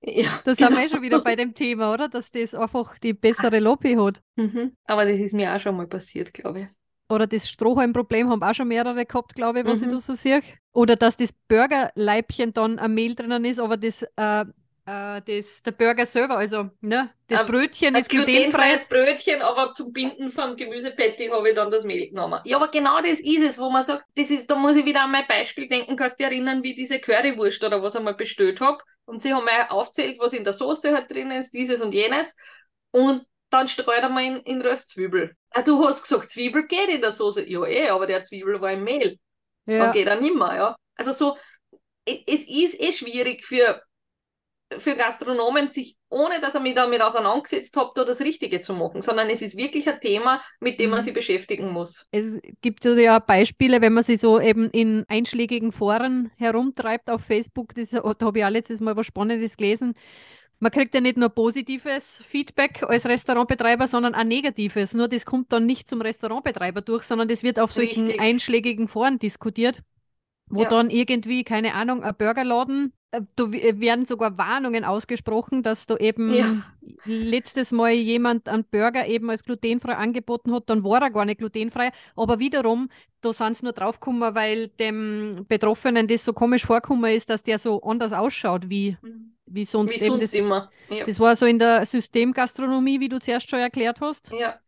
[0.00, 0.80] Ja, da sind genau.
[0.80, 2.08] wir schon wieder bei dem Thema, oder?
[2.08, 4.20] Dass das einfach die bessere Lobby hat.
[4.36, 4.76] Mhm.
[4.84, 6.66] Aber das ist mir auch schon mal passiert, glaube ich.
[7.08, 9.86] Oder das Strohhalmproblem haben auch schon mehrere gehabt, glaube ich, was mhm.
[9.86, 10.40] ich da so sehe.
[10.72, 14.44] Oder dass das Burgerleibchen dann am Mehl drinnen ist, aber das äh,
[14.88, 18.42] äh, das, der Burger selber, also ne, das Brötchen ist glutenfrei.
[18.42, 22.40] glutenfreies Brötchen, aber zum Binden vom Gemüsepatty habe ich dann das Mehl genommen.
[22.44, 25.02] Ja, aber genau das ist es, wo man sagt, das ist, da muss ich wieder
[25.02, 28.14] an mein Beispiel denken, kannst du dich erinnern, wie diese Currywurst oder was ich mal
[28.14, 28.78] bestellt habe.
[29.04, 32.34] Und sie haben mir aufzählt, was in der Soße halt drin ist, dieses und jenes.
[32.90, 35.34] Und dann streut er mal in, in Röstzwiebel.
[35.50, 37.48] Ah, du hast gesagt, Zwiebel geht in der Soße.
[37.48, 39.18] Ja, eh, aber der Zwiebel war im Mehl.
[39.66, 39.78] Ja.
[39.78, 40.76] Dann geht er nimmer, ja.
[40.96, 41.36] Also so,
[42.04, 43.82] es ist eh schwierig für
[44.76, 49.02] für Gastronomen, sich, ohne dass er mich damit auseinandergesetzt hat, da das Richtige zu machen,
[49.02, 51.04] sondern es ist wirklich ein Thema, mit dem man mhm.
[51.04, 52.06] sich beschäftigen muss.
[52.10, 57.74] Es gibt ja Beispiele, wenn man sich so eben in einschlägigen Foren herumtreibt auf Facebook,
[57.74, 59.94] das, da habe ich auch letztes Mal was Spannendes gelesen,
[60.60, 64.92] man kriegt ja nicht nur positives Feedback als Restaurantbetreiber, sondern auch negatives.
[64.92, 68.20] Nur das kommt dann nicht zum Restaurantbetreiber durch, sondern das wird auf solchen Richtig.
[68.20, 69.82] einschlägigen Foren diskutiert
[70.50, 70.68] wo ja.
[70.68, 75.96] dann irgendwie, keine Ahnung, ein Burgerladen, äh, da äh, werden sogar Warnungen ausgesprochen, dass da
[75.96, 76.62] eben ja.
[77.04, 81.38] letztes Mal jemand einen Burger eben als glutenfrei angeboten hat, dann war er gar nicht
[81.38, 82.90] glutenfrei, aber wiederum,
[83.20, 87.58] da sind sie nur draufgekommen, weil dem Betroffenen das so komisch vorgekommen ist, dass der
[87.58, 89.32] so anders ausschaut wie, mhm.
[89.46, 89.94] wie sonst.
[89.94, 90.70] Wie sonst das, immer.
[90.90, 91.06] Ja.
[91.06, 94.30] Das war so in der Systemgastronomie, wie du zuerst schon erklärt hast.
[94.32, 94.58] Ja.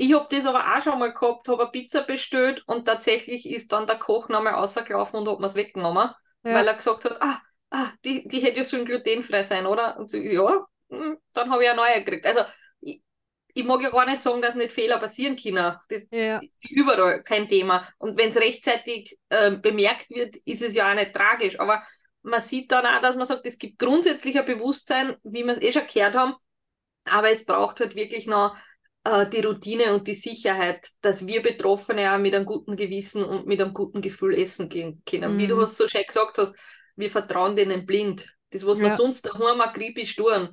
[0.00, 3.72] Ich habe das aber auch schon mal gehabt, habe eine Pizza bestellt und tatsächlich ist
[3.72, 6.10] dann der Koch nochmal rausgelaufen und hat mir es weggenommen,
[6.44, 6.54] ja.
[6.54, 9.98] weil er gesagt hat, ah, ah die, die hätte ja so glutenfrei sein, oder?
[9.98, 12.26] Und so, ja, hm, dann habe ich eine neue gekriegt.
[12.26, 12.42] Also
[12.80, 13.02] ich,
[13.52, 15.76] ich mag ja gar nicht sagen, dass nicht Fehler passieren können.
[15.88, 16.38] Das, Ja.
[16.38, 17.84] ist überall kein Thema.
[17.98, 21.58] Und wenn es rechtzeitig äh, bemerkt wird, ist es ja auch nicht tragisch.
[21.58, 21.82] Aber
[22.22, 25.62] man sieht dann auch, dass man sagt, es gibt grundsätzlich ein Bewusstsein, wie wir es
[25.62, 26.34] eh schon gehört haben,
[27.04, 28.56] aber es braucht halt wirklich noch
[29.08, 33.46] äh, die Routine und die Sicherheit, dass wir Betroffene auch mit einem guten Gewissen und
[33.46, 35.38] mit einem guten Gefühl essen gehen können.
[35.38, 35.48] Wie Mhm.
[35.48, 36.54] du es so schön gesagt hast,
[36.96, 38.26] wir vertrauen denen blind.
[38.50, 38.96] Das, was wir Ja.
[38.96, 40.50] sonst daheim akribisch tun,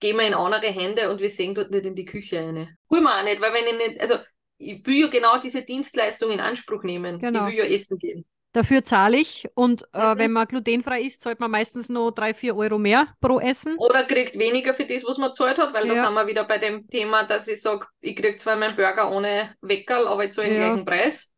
[0.00, 2.76] gehen wir in andere Hände und wir sehen dort nicht in die Küche rein.
[2.88, 4.16] Tun wir auch nicht, weil wenn ich nicht, also
[4.58, 7.18] ich will ja genau diese Dienstleistung in Anspruch nehmen.
[7.18, 7.46] Genau.
[7.46, 8.24] Ich will ja essen gehen.
[8.56, 10.18] Dafür zahle ich und äh, Mhm.
[10.18, 13.76] wenn man glutenfrei isst, zahlt man meistens nur drei, vier Euro mehr pro Essen.
[13.76, 16.06] Oder kriegt weniger für das, was man zahlt hat, weil da Ja.
[16.06, 19.54] sind wir wieder bei dem Thema, dass ich sage, ich krieg zwar meinen Burger ohne
[19.60, 20.62] Weckerl, aber ich zahle den Ja.
[20.72, 21.30] gleichen Preis.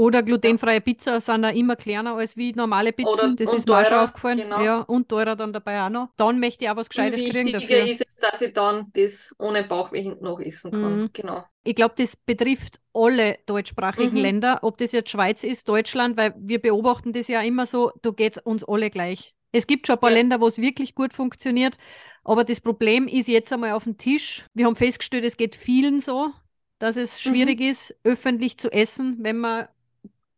[0.00, 3.12] Oder glutenfreie Pizza sind auch immer kleiner als wie normale Pizzen.
[3.12, 4.38] Oder- das ist mir auch schon teurer, aufgefallen.
[4.38, 4.62] genau.
[4.62, 6.08] Ja, und teurer dann dabei auch noch.
[6.16, 7.84] Dann möchte ich auch was Gescheites kriegen wichtiger dafür.
[7.86, 11.00] ist es, dass ich dann das ohne Bauchweh hinten noch essen kann.
[11.02, 11.10] Mhm.
[11.12, 11.44] Genau.
[11.64, 14.22] Ich glaube, das betrifft alle deutschsprachigen Mhm.
[14.22, 18.10] Länder, ob das jetzt Schweiz ist, Deutschland, weil wir beobachten das ja immer so, da
[18.10, 19.34] geht es uns alle gleich.
[19.52, 20.16] Es gibt schon ein paar Ja.
[20.16, 21.76] Länder, wo es wirklich gut funktioniert,
[22.24, 24.46] aber das Problem ist jetzt einmal auf dem Tisch.
[24.54, 26.30] Wir haben festgestellt, es geht vielen so,
[26.78, 27.30] dass es Mhm.
[27.30, 29.68] schwierig ist, öffentlich zu essen, wenn man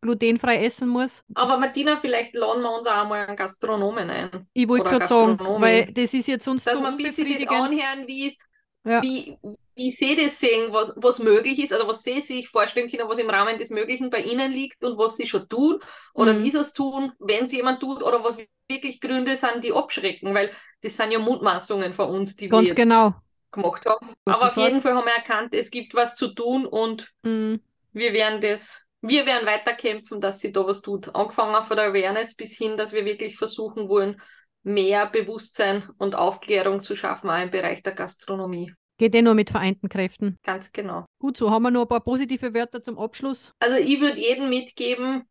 [0.03, 1.23] glutenfrei essen muss.
[1.35, 4.47] Aber Martina, vielleicht laden wir uns auch mal einen Gastronomen ein.
[4.53, 7.47] Ich wollte gerade sagen, weil das ist jetzt uns Dass so wir ein bisschen das
[7.47, 8.37] anhören, wie es
[8.85, 9.01] Ja.
[9.01, 9.37] wie,
[9.75, 13.17] wie sie das sehen, was, was möglich ist, oder was sie sich vorstellen können, was
[13.17, 15.79] im Rahmen des Möglichen bei ihnen liegt und was sie schon tun
[16.13, 16.43] oder Mhm.
[16.43, 18.37] wie sie es tun, wenn es jemand tut oder was
[18.69, 20.51] wirklich Gründe sind, die abschrecken, weil
[20.81, 23.15] das sind ja Mutmaßungen von uns, die wir Ganz jetzt genau.
[23.51, 24.07] gemacht haben.
[24.09, 24.81] Gut, Aber auf jeden.
[24.81, 27.59] Fall haben wir erkannt, es gibt was zu tun und Mhm.
[27.93, 31.13] wir werden das, wir werden weiterkämpfen, dass sie da was tut.
[31.13, 34.21] Angefangen von der Awareness bis hin, dass wir wirklich versuchen wollen,
[34.63, 38.73] mehr Bewusstsein und Aufklärung zu schaffen, auch im Bereich der Gastronomie.
[38.97, 40.39] Geht eh nur mit vereinten Kräften.
[40.43, 41.05] Ganz genau.
[41.19, 43.51] Gut, so haben wir noch ein paar positive Wörter zum Abschluss.
[43.59, 45.23] Also ich würde jedem mitgeben,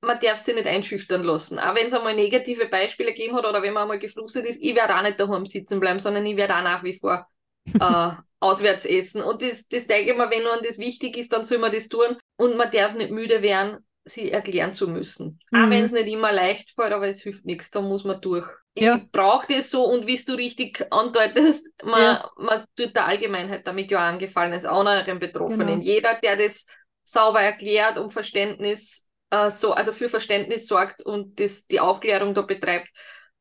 [0.00, 1.58] man darf sich nicht einschüchtern lassen.
[1.58, 4.76] Auch wenn es einmal negative Beispiele gegeben hat oder wenn man einmal geflustet ist, ich
[4.76, 7.26] werde auch nicht daheim sitzen bleiben, sondern ich werde auch nach wie vor
[7.66, 8.10] äh,
[8.40, 9.22] auswärts essen.
[9.22, 11.88] Und das, das denke ich mir, wenn man das wichtig ist, dann soll man das
[11.88, 12.16] tun.
[12.36, 15.40] Und man darf nicht müde werden, sie erklären zu müssen.
[15.52, 15.70] Auch Mhm.
[15.70, 18.46] wenn es nicht immer leicht fällt, aber es hilft nichts, da muss man durch.
[18.76, 18.96] Ja.
[18.96, 22.30] Ich brauche das so und wie du richtig andeutest, man, Ja.
[22.36, 25.80] man tut der Allgemeinheit damit ja auch angefallen, als anderen Betroffenen.
[25.80, 25.82] Genau.
[25.82, 26.66] Jeder, der das
[27.04, 32.42] sauber erklärt und Verständnis, äh, so, also für Verständnis sorgt und das, die Aufklärung da
[32.42, 32.88] betreibt,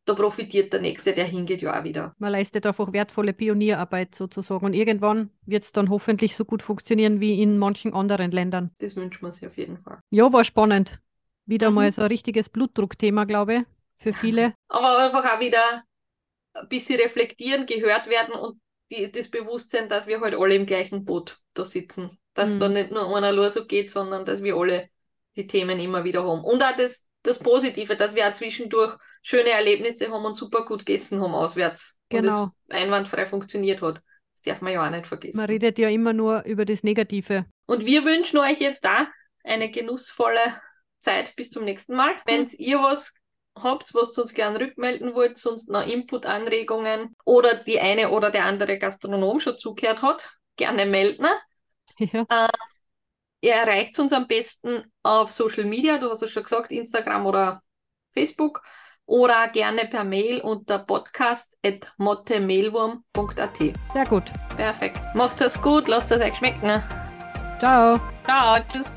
[0.08, 2.16] da profitiert der Nächste, der hingeht ja auch wieder.
[2.18, 4.66] Man leistet einfach wertvolle Pionierarbeit sozusagen.
[4.66, 8.72] Und irgendwann wird es dann hoffentlich so gut funktionieren wie in manchen anderen Ländern.
[8.80, 10.00] Das wünscht man sich auf jeden Fall.
[10.10, 11.00] Ja, war spannend.
[11.46, 11.76] Wieder Mhm.
[11.76, 13.62] mal so ein richtiges Blutdruckthema, glaube ich,
[14.04, 14.54] für viele.
[14.70, 15.84] Aber einfach auch wieder
[16.54, 18.60] ein bisschen reflektieren, gehört werden und
[18.92, 22.10] die, das Bewusstsein, dass wir halt alle im gleichen Boot da sitzen.
[22.34, 22.60] Dass Mhm.
[22.60, 24.90] da nicht nur einer nur so geht, sondern dass wir alle
[25.36, 26.44] die Themen immer wieder haben.
[26.44, 30.86] Und auch das, das Positive, dass wir auch zwischendurch schöne Erlebnisse haben und super gut
[30.86, 31.98] gegessen haben auswärts.
[32.10, 32.44] Genau.
[32.44, 34.02] Und es einwandfrei funktioniert hat.
[34.34, 35.38] Das darf man ja auch nicht vergessen.
[35.38, 37.46] Man redet ja immer nur über das Negative.
[37.66, 39.08] Und wir wünschen euch jetzt da
[39.44, 40.62] eine genussvolle
[41.00, 42.14] Zeit bis zum nächsten Mal.
[42.26, 43.14] Wenn ihr was
[43.56, 48.30] habt, was ihr uns gerne rückmelden wollt, sonst noch Input, Anregungen oder die eine oder
[48.30, 51.28] der andere Gastronom schon zugehört hat, gerne melden.
[52.00, 52.28] Ja,
[53.42, 57.62] Ihr erreicht uns am besten auf Social Media, du hast es schon gesagt, Instagram oder
[58.14, 58.62] Facebook
[59.06, 63.58] oder gerne per Mail unter podcast.mottemehlwurm.at.
[63.94, 64.26] sehr gut.
[64.56, 65.00] Perfekt.
[65.14, 66.84] Macht es gut, lasst es euch schmecken.
[67.60, 68.00] Ciao.
[68.26, 68.92] Ciao, tschüss.